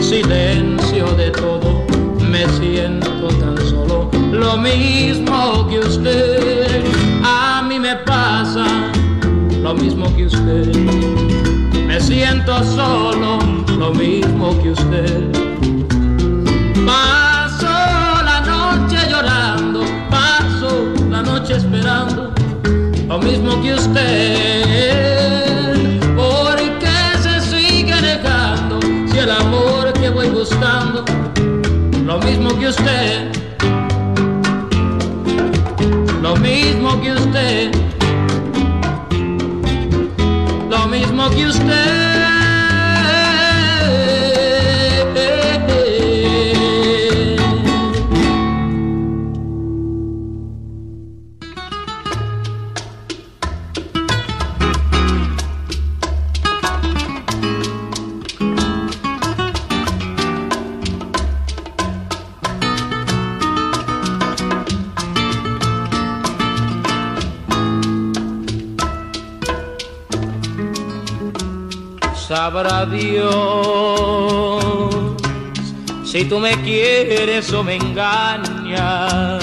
silencio 0.09 1.05
de 1.17 1.31
todo. 1.31 1.85
Me 2.31 2.49
siento 2.59 3.29
tan 3.29 3.57
solo, 3.59 4.11
lo 4.33 4.57
mismo 4.57 5.69
que 5.69 5.81
usted. 5.81 6.83
A 7.23 7.63
mí 7.69 7.79
me 7.79 7.95
pasa 7.97 8.65
lo 9.63 9.75
mismo 9.75 10.07
que 10.17 10.25
usted. 10.27 10.75
Me 11.87 12.01
siento 12.01 12.65
solo, 12.65 13.39
lo 13.77 13.93
mismo 13.93 14.59
que 14.63 14.71
usted. 14.71 15.31
Paso 16.87 17.75
la 18.31 18.41
noche 18.47 18.97
llorando, 19.11 19.81
paso 20.09 20.87
la 21.11 21.23
noche 21.23 21.57
esperando, 21.57 22.33
lo 23.09 23.19
mismo 23.19 23.61
que 23.61 23.75
usted. 23.75 25.08
Lo 32.19 32.27
mismo 32.27 32.59
que 32.59 32.69
usted? 32.69 33.33
Lo 36.21 36.37
mismo 36.37 37.01
que 37.01 37.13
usted, 37.13 37.71
lo 40.69 40.87
mismo 40.89 41.31
que 41.31 41.47
usted. 41.47 41.98
Tú 76.29 76.39
me 76.39 76.53
quieres 76.63 77.53
o 77.53 77.65
me 77.65 77.77
engañas. 77.77 79.43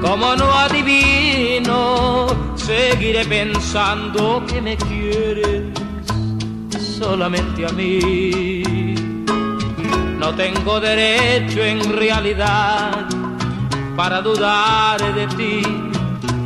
Como 0.00 0.36
no 0.36 0.52
adivino, 0.52 2.26
seguiré 2.56 3.24
pensando 3.24 4.44
que 4.46 4.60
me 4.60 4.76
quieres 4.76 5.64
solamente 6.98 7.66
a 7.66 7.70
mí. 7.70 8.94
No 10.18 10.34
tengo 10.34 10.80
derecho 10.80 11.62
en 11.62 11.92
realidad 11.92 13.06
para 13.96 14.20
dudar 14.20 15.00
de 15.14 15.26
ti 15.36 15.62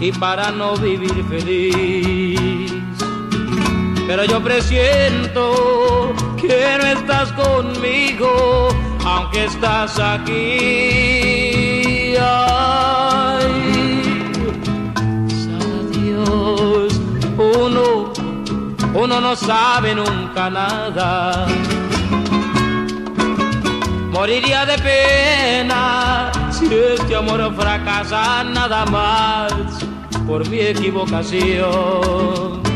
y 0.01 0.12
para 0.12 0.51
no 0.51 0.76
vivir 0.76 1.24
feliz. 1.28 2.62
Pero 4.07 4.24
yo 4.24 4.40
presiento 4.42 6.12
que 6.40 6.78
no 6.78 6.86
estás 6.86 7.30
conmigo, 7.32 8.68
aunque 9.05 9.44
estás 9.44 9.98
aquí. 9.98 11.34
Ay, 12.20 13.42
sabe 15.28 15.90
Dios, 15.92 17.00
uno, 17.38 18.12
uno 18.94 19.20
no 19.20 19.36
sabe 19.36 19.94
nunca 19.94 20.48
nada. 20.50 21.46
Moriría 24.11 24.64
de 24.66 24.78
pena 24.78 26.32
si 26.50 26.66
este 26.72 27.14
amor 27.16 27.55
fracasa 27.57 28.44
nada 28.44 28.84
más 28.86 29.53
por 30.26 30.48
mi 30.48 30.61
equivocación. 30.61 32.72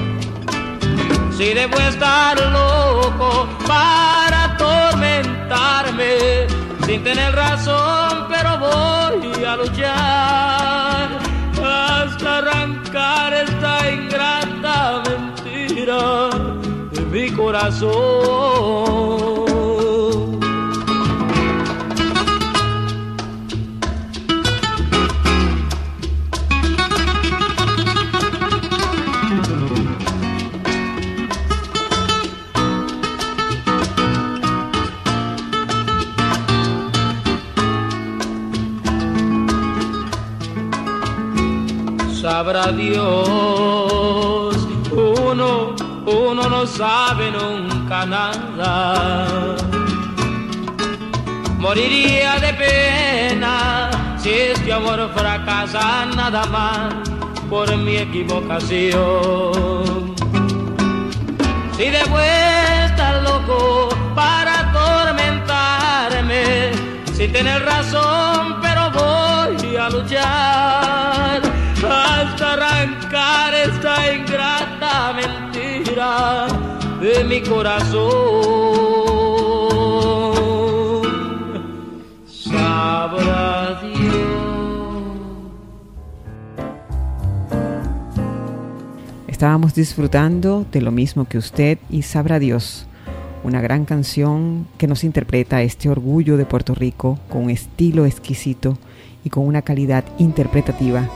Si 1.37 1.53
debo 1.53 1.79
estar 1.79 2.35
loco 2.51 3.47
para 3.67 4.45
atormentarme 4.45 6.47
sin 6.87 7.05
tener 7.05 7.35
razón, 7.35 8.25
pero 8.31 8.59
voy 8.59 9.45
a 9.45 9.57
luchar 9.57 11.19
hasta 11.63 12.39
arrancar 12.39 13.35
esta 13.35 13.91
ingrata 13.91 15.03
mentira 15.05 16.31
de 16.91 17.01
mi 17.03 17.31
corazón. 17.33 19.36
Sabrá 42.47 42.71
Dios. 42.71 44.55
Uno, 44.93 45.75
uno 46.07 46.49
no 46.49 46.65
sabe 46.65 47.33
nunca 47.33 48.07
nada. 48.07 49.57
Moriría 51.59 52.39
de 52.39 52.55
pena 52.55 53.91
si 54.17 54.31
este 54.31 54.73
amor 54.73 55.11
fracasa 55.13 56.07
nada 56.15 56.47
más 56.47 56.95
por 57.51 57.77
mi 57.79 57.97
equivocación. 57.97 60.15
Si 61.77 61.91
de 61.97 62.05
vuelta 62.15 63.23
loco 63.23 63.89
para 64.15 64.61
atormentarme, 64.69 66.71
sin 67.13 67.33
tener 67.33 67.65
razón, 67.65 68.61
pero 68.63 68.93
voy 68.93 69.77
a 69.77 69.91
luchar 69.91 70.86
de 77.01 77.25
mi 77.25 77.41
corazón. 77.43 78.57
Estábamos 89.29 89.75
disfrutando 89.75 90.65
de 90.73 90.81
lo 90.81 90.91
mismo 90.91 91.27
que 91.27 91.37
usted 91.37 91.79
y 91.91 92.03
Sabrá 92.03 92.39
Dios, 92.39 92.87
una 93.45 93.61
gran 93.61 93.85
canción 93.85 94.67
que 94.79 94.87
nos 94.87 95.05
interpreta 95.05 95.61
este 95.61 95.91
orgullo 95.91 96.39
de 96.39 96.47
Puerto 96.47 96.75
Rico 96.75 97.19
con 97.29 97.45
un 97.45 97.51
estilo 97.51 98.07
exquisito 98.07 98.79
y 99.25 99.29
con 99.29 99.47
una 99.47 99.61
calidad 99.61 100.05
interpretativa 100.19 101.07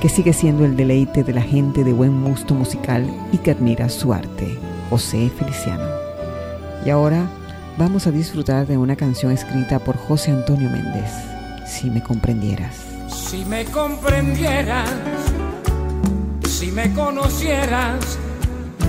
que 0.00 0.08
sigue 0.08 0.32
siendo 0.32 0.64
el 0.64 0.76
deleite 0.76 1.24
de 1.24 1.32
la 1.32 1.42
gente 1.42 1.84
de 1.84 1.92
buen 1.92 2.24
gusto 2.24 2.54
musical 2.54 3.08
y 3.32 3.38
que 3.38 3.50
admira 3.50 3.88
su 3.88 4.12
arte, 4.12 4.58
José 4.90 5.30
Feliciano. 5.30 5.88
Y 6.84 6.90
ahora 6.90 7.26
vamos 7.78 8.06
a 8.06 8.10
disfrutar 8.10 8.66
de 8.66 8.78
una 8.78 8.96
canción 8.96 9.32
escrita 9.32 9.78
por 9.78 9.96
José 9.96 10.30
Antonio 10.30 10.70
Méndez, 10.70 11.10
Si 11.66 11.90
me 11.90 12.02
comprendieras. 12.02 12.76
Si 13.08 13.44
me 13.44 13.64
comprendieras 13.64 14.90
si 16.58 16.72
me 16.72 16.90
conocieras, 16.94 18.18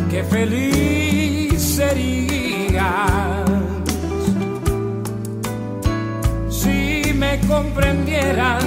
qué 0.10 0.24
feliz 0.24 1.62
serías. 1.62 2.82
Si 6.50 7.12
me 7.14 7.40
comprendieras, 7.42 8.64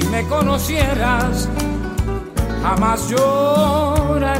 si 0.00 0.08
me 0.08 0.26
conocieras, 0.26 1.48
jamás 2.62 3.08
llorarías. 3.08 4.34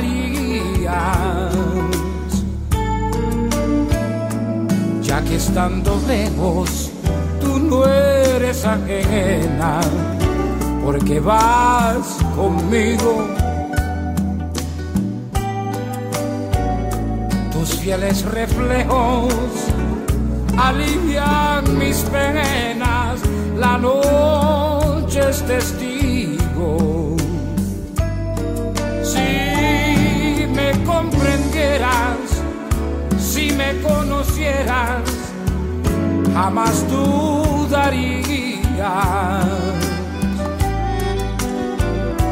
Ya 5.03 5.21
que 5.23 5.37
estando 5.37 6.01
lejos, 6.07 6.91
tú 7.41 7.59
no 7.59 7.85
eres 7.87 8.65
ajena 8.65 9.81
porque 10.85 11.21
vas 11.21 12.19
conmigo. 12.37 13.27
Tus 17.53 17.75
fieles 17.81 18.25
reflejos 18.25 19.35
alivian 20.57 21.79
mis 21.79 21.99
penas, 22.05 23.21
la 23.59 23.77
noche 23.79 24.70
es 25.17 25.43
testigo. 25.45 27.17
Si 29.03 30.47
me 30.55 30.71
comprendieras, 30.85 32.19
si 33.19 33.51
me 33.53 33.81
conocieras, 33.81 35.03
jamás 36.33 36.89
dudarías 36.89 38.71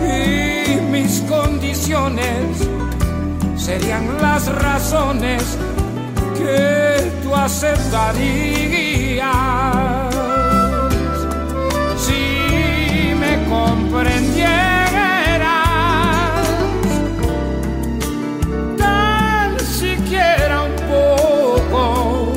y 0.04 0.80
mis 0.92 1.20
condiciones 1.22 2.68
serían 3.56 4.22
las 4.22 4.46
razones 4.54 5.58
que 6.36 7.10
tú 7.24 7.34
aceptarías. 7.34 9.87
Comprendieras 13.48 14.48
tan 18.76 19.58
siquiera 19.60 20.62
un 20.64 20.76
poco, 20.92 22.32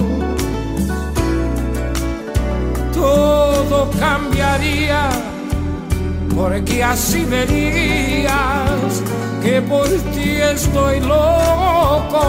todo 2.93 3.89
cambiaría 3.99 5.09
porque 6.35 6.83
así 6.83 7.25
verías 7.25 9.03
que 9.43 9.61
por 9.61 9.87
ti 9.87 10.41
estoy 10.41 10.99
loco. 11.01 12.21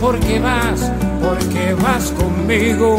Porque 0.00 0.38
vas, 0.38 0.92
porque 1.20 1.74
vas 1.82 2.10
conmigo. 2.12 2.96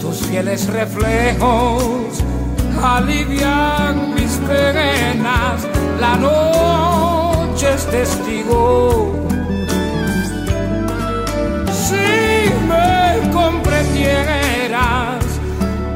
Tus 0.00 0.16
fieles 0.26 0.66
reflejos 0.68 2.22
alivian 2.82 4.14
mis 4.14 4.32
penas, 4.48 5.66
la 6.00 6.16
noche 6.16 7.74
es 7.74 7.86
testigo. 7.86 9.12
Si 11.72 12.50
me 12.68 13.30
comprendieras, 13.32 15.24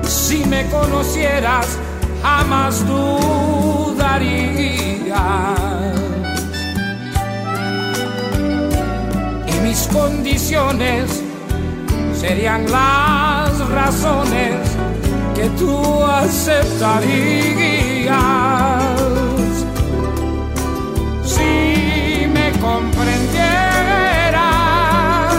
si 0.02 0.44
me 0.44 0.66
conocieras, 0.66 1.78
jamás 2.22 2.84
dudarías. 3.93 5.12
mis 9.62 9.86
condiciones 9.88 11.22
serían 12.14 12.70
las 12.70 13.59
razones 13.70 14.57
que 15.34 15.49
tú 15.59 16.05
aceptarías. 16.05 17.03
Si 21.24 22.26
me 22.36 22.53
comprendieras, 22.61 25.34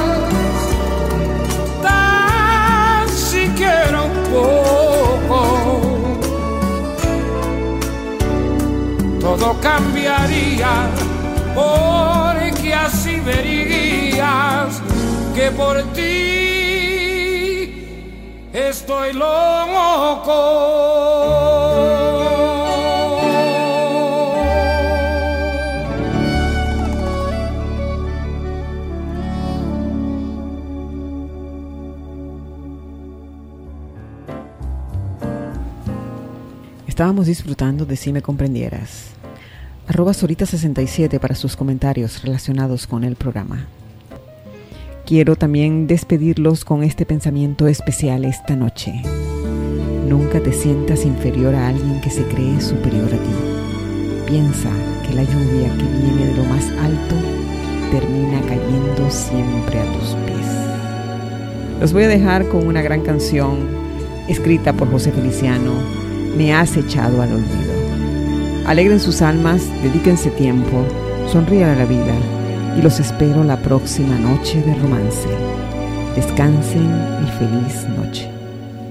tan 1.84 3.08
siquiera 3.10 4.02
todo 9.24 9.58
cambiaría 9.62 10.90
porque 11.56 12.74
así 12.74 13.22
verías 13.22 14.82
que 15.34 15.50
por 15.52 15.82
ti 15.94 17.54
estoy 18.52 19.14
loco. 19.14 20.34
Estábamos 36.86 37.26
disfrutando 37.28 37.86
de 37.86 37.96
Si 37.96 38.12
me 38.12 38.22
comprendieras 38.22 39.13
arroba 39.94 40.14
Sorita67 40.14 41.20
para 41.20 41.36
sus 41.36 41.56
comentarios 41.56 42.24
relacionados 42.24 42.88
con 42.88 43.04
el 43.04 43.16
programa. 43.16 43.68
Quiero 45.06 45.36
también 45.36 45.86
despedirlos 45.86 46.66
con 46.66 46.84
este 46.84 47.06
pensamiento 47.06 47.68
especial 47.68 48.26
esta 48.26 48.56
noche. 48.56 49.04
Nunca 50.10 50.40
te 50.40 50.52
sientas 50.52 51.06
inferior 51.06 51.54
a 51.54 51.68
alguien 51.68 52.02
que 52.02 52.10
se 52.10 52.24
cree 52.24 52.60
superior 52.60 53.06
a 53.06 53.18
ti. 53.18 54.26
Piensa 54.26 54.72
que 55.06 55.14
la 55.14 55.24
lluvia 55.24 55.70
que 55.78 55.84
viene 55.84 56.26
de 56.26 56.38
lo 56.38 56.46
más 56.46 56.68
alto 56.82 57.16
termina 57.92 58.42
cayendo 58.48 59.12
siempre 59.12 59.80
a 59.80 59.94
tus 59.94 60.16
pies. 60.26 61.80
Los 61.80 61.94
voy 61.94 62.06
a 62.06 62.08
dejar 62.08 62.48
con 62.48 62.66
una 62.66 62.82
gran 62.82 63.02
canción 63.02 63.68
escrita 64.28 64.74
por 64.74 64.90
José 64.90 65.12
Feliciano, 65.12 65.74
Me 66.36 66.52
has 66.52 66.76
echado 66.78 67.22
al 67.22 67.34
olvido. 67.34 67.83
Alegren 68.66 69.00
sus 69.02 69.22
almas, 69.22 69.70
dedíquense 69.84 70.30
tiempo, 70.32 70.86
sonrían 71.30 71.72
a 71.72 71.76
la 71.76 71.86
vida 71.86 72.16
y 72.78 72.82
los 72.82 72.98
espero 72.98 73.44
la 73.44 73.62
próxima 73.62 74.18
noche 74.18 74.62
de 74.62 74.74
romance. 74.76 75.28
Descansen 76.16 76.90
y 77.22 77.28
feliz 77.38 77.86
noche. 77.90 78.30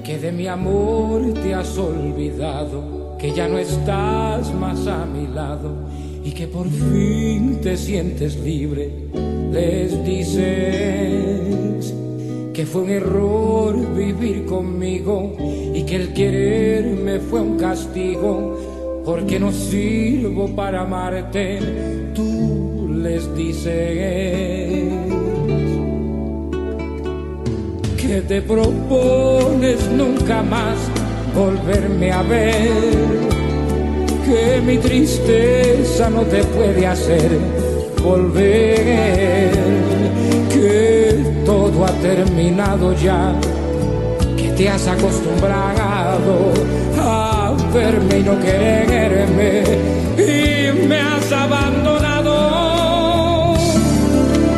Que 0.05 0.19
de 0.19 0.31
mi 0.31 0.47
amor 0.47 1.33
te 1.43 1.55
has 1.55 1.79
olvidado, 1.79 3.17
que 3.19 3.33
ya 3.33 3.49
no 3.49 3.57
estás 3.57 4.53
más 4.53 4.87
a 4.87 5.07
mi 5.07 5.27
lado 5.27 5.89
y 6.23 6.33
que 6.33 6.47
por 6.49 6.69
fin 6.69 7.59
te 7.63 7.79
sientes 7.79 8.37
libre. 8.37 8.91
Les 9.53 10.05
dices 10.05 11.95
que 12.53 12.67
fue 12.67 12.83
un 12.83 12.91
error 12.91 13.95
vivir 13.97 14.45
conmigo 14.45 15.35
y 15.75 15.83
que 15.85 15.97
el 15.97 16.13
quererme 16.13 17.21
fue 17.21 17.41
un 17.41 17.57
castigo 17.57 18.72
porque 19.05 19.39
no 19.39 19.53
sirvo 19.53 20.49
para 20.55 20.83
amarte. 20.83 21.59
Tú 22.15 22.89
les 23.03 23.35
dices 23.35 24.93
que 27.97 28.21
te 28.29 28.43
propones 28.43 29.89
nunca 29.91 30.43
más 30.43 30.77
volverme 31.35 32.13
a 32.13 32.23
ver 32.23 33.23
que 34.25 34.61
mi 34.61 34.79
tristeza 34.79 36.09
no 36.11 36.23
te 36.23 36.45
puede 36.45 36.87
hacer 36.87 37.31
volver, 38.03 39.51
que 40.51 41.25
todo 41.45 41.85
ha 41.85 41.93
terminado 42.03 42.93
ya, 42.95 43.35
que 44.37 44.49
te 44.51 44.69
has 44.69 44.87
acostumbrado 44.89 46.53
verme 47.73 48.19
y 48.19 48.23
no 48.23 48.39
quererme 48.39 49.63
y 50.19 50.73
me 50.87 51.01
has 51.01 51.33
abandonado, 51.33 52.35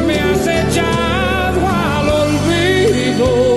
me 0.06 0.18
has 0.18 0.46
echado 0.46 1.60
al 1.68 2.08
olvido. 2.08 3.54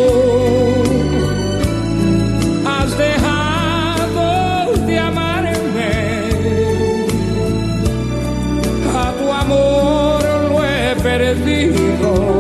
¿Y 11.49 12.36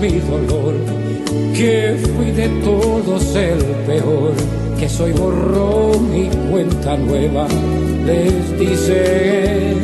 mi 0.00 0.20
dolor, 0.20 0.74
que 1.52 1.96
fui 2.14 2.30
de 2.30 2.48
todos 2.62 3.34
el 3.34 3.58
peor, 3.86 4.32
que 4.78 4.88
soy 4.88 5.10
borrón 5.12 6.14
y 6.14 6.28
cuenta 6.48 6.96
nueva. 6.96 7.48
Les 8.06 8.56
dices 8.56 9.76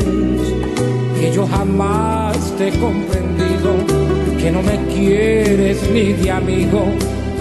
que 1.19 1.33
yo 1.35 1.45
jamás 1.45 2.37
te 2.57 2.69
he 2.69 2.71
comprendido, 2.79 3.71
que 4.41 4.53
no 4.53 4.63
me 4.63 4.79
quieres 4.95 5.79
ni 5.93 6.13
de 6.13 6.31
amigo, 6.31 6.85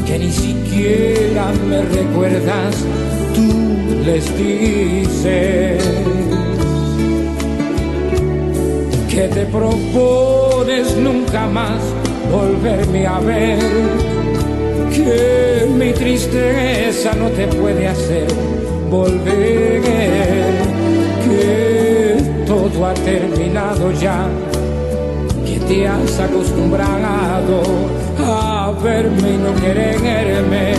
que 0.08 0.18
ni 0.18 0.32
siquiera 0.32 1.52
me 1.70 1.84
recuerdas, 1.84 2.76
tú 3.36 3.48
les 4.06 4.26
dices 4.38 5.84
que 9.08 9.28
te 9.28 9.46
propones 9.46 10.96
nunca 10.98 11.46
más 11.48 11.80
volverme 12.32 13.08
a 13.08 13.20
ver, 13.20 13.60
que 14.92 15.68
mi 15.74 15.94
tristeza 15.94 17.14
no 17.14 17.30
te 17.30 17.48
puede 17.48 17.88
hacer 17.88 18.28
volver, 18.90 19.82
que 21.24 22.18
todo 22.46 22.86
ha 22.86 22.94
terminado 22.94 23.92
ya, 23.94 24.28
que 25.46 25.60
te 25.60 25.88
has 25.88 26.20
acostumbrado 26.20 27.62
a 28.18 28.72
verme 28.84 29.30
y 29.32 29.38
no 29.38 29.56
quererme 29.56 30.79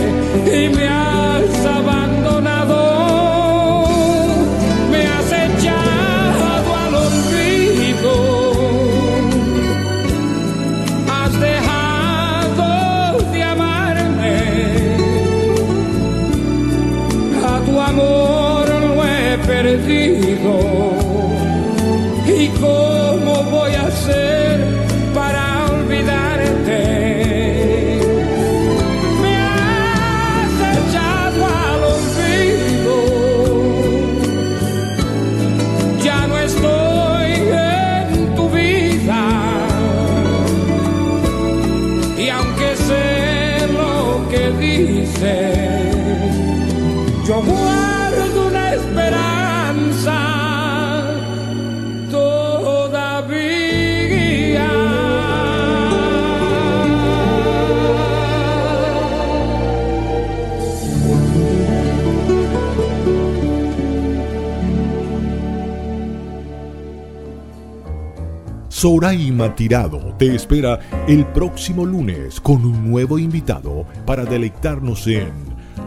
Soraima 68.81 69.53
Tirado 69.53 69.99
te 70.17 70.33
espera 70.33 70.79
el 71.07 71.23
próximo 71.27 71.85
lunes 71.85 72.41
con 72.41 72.65
un 72.65 72.89
nuevo 72.89 73.19
invitado 73.19 73.85
para 74.07 74.25
deleitarnos 74.25 75.05
en 75.05 75.31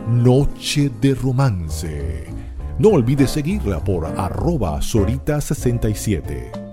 Noche 0.09 0.93
de 1.01 1.13
Romance. 1.17 2.27
No 2.79 2.91
olvides 2.91 3.33
seguirla 3.33 3.83
por 3.83 4.07
arroba 4.07 4.79
Sorita67. 4.79 6.64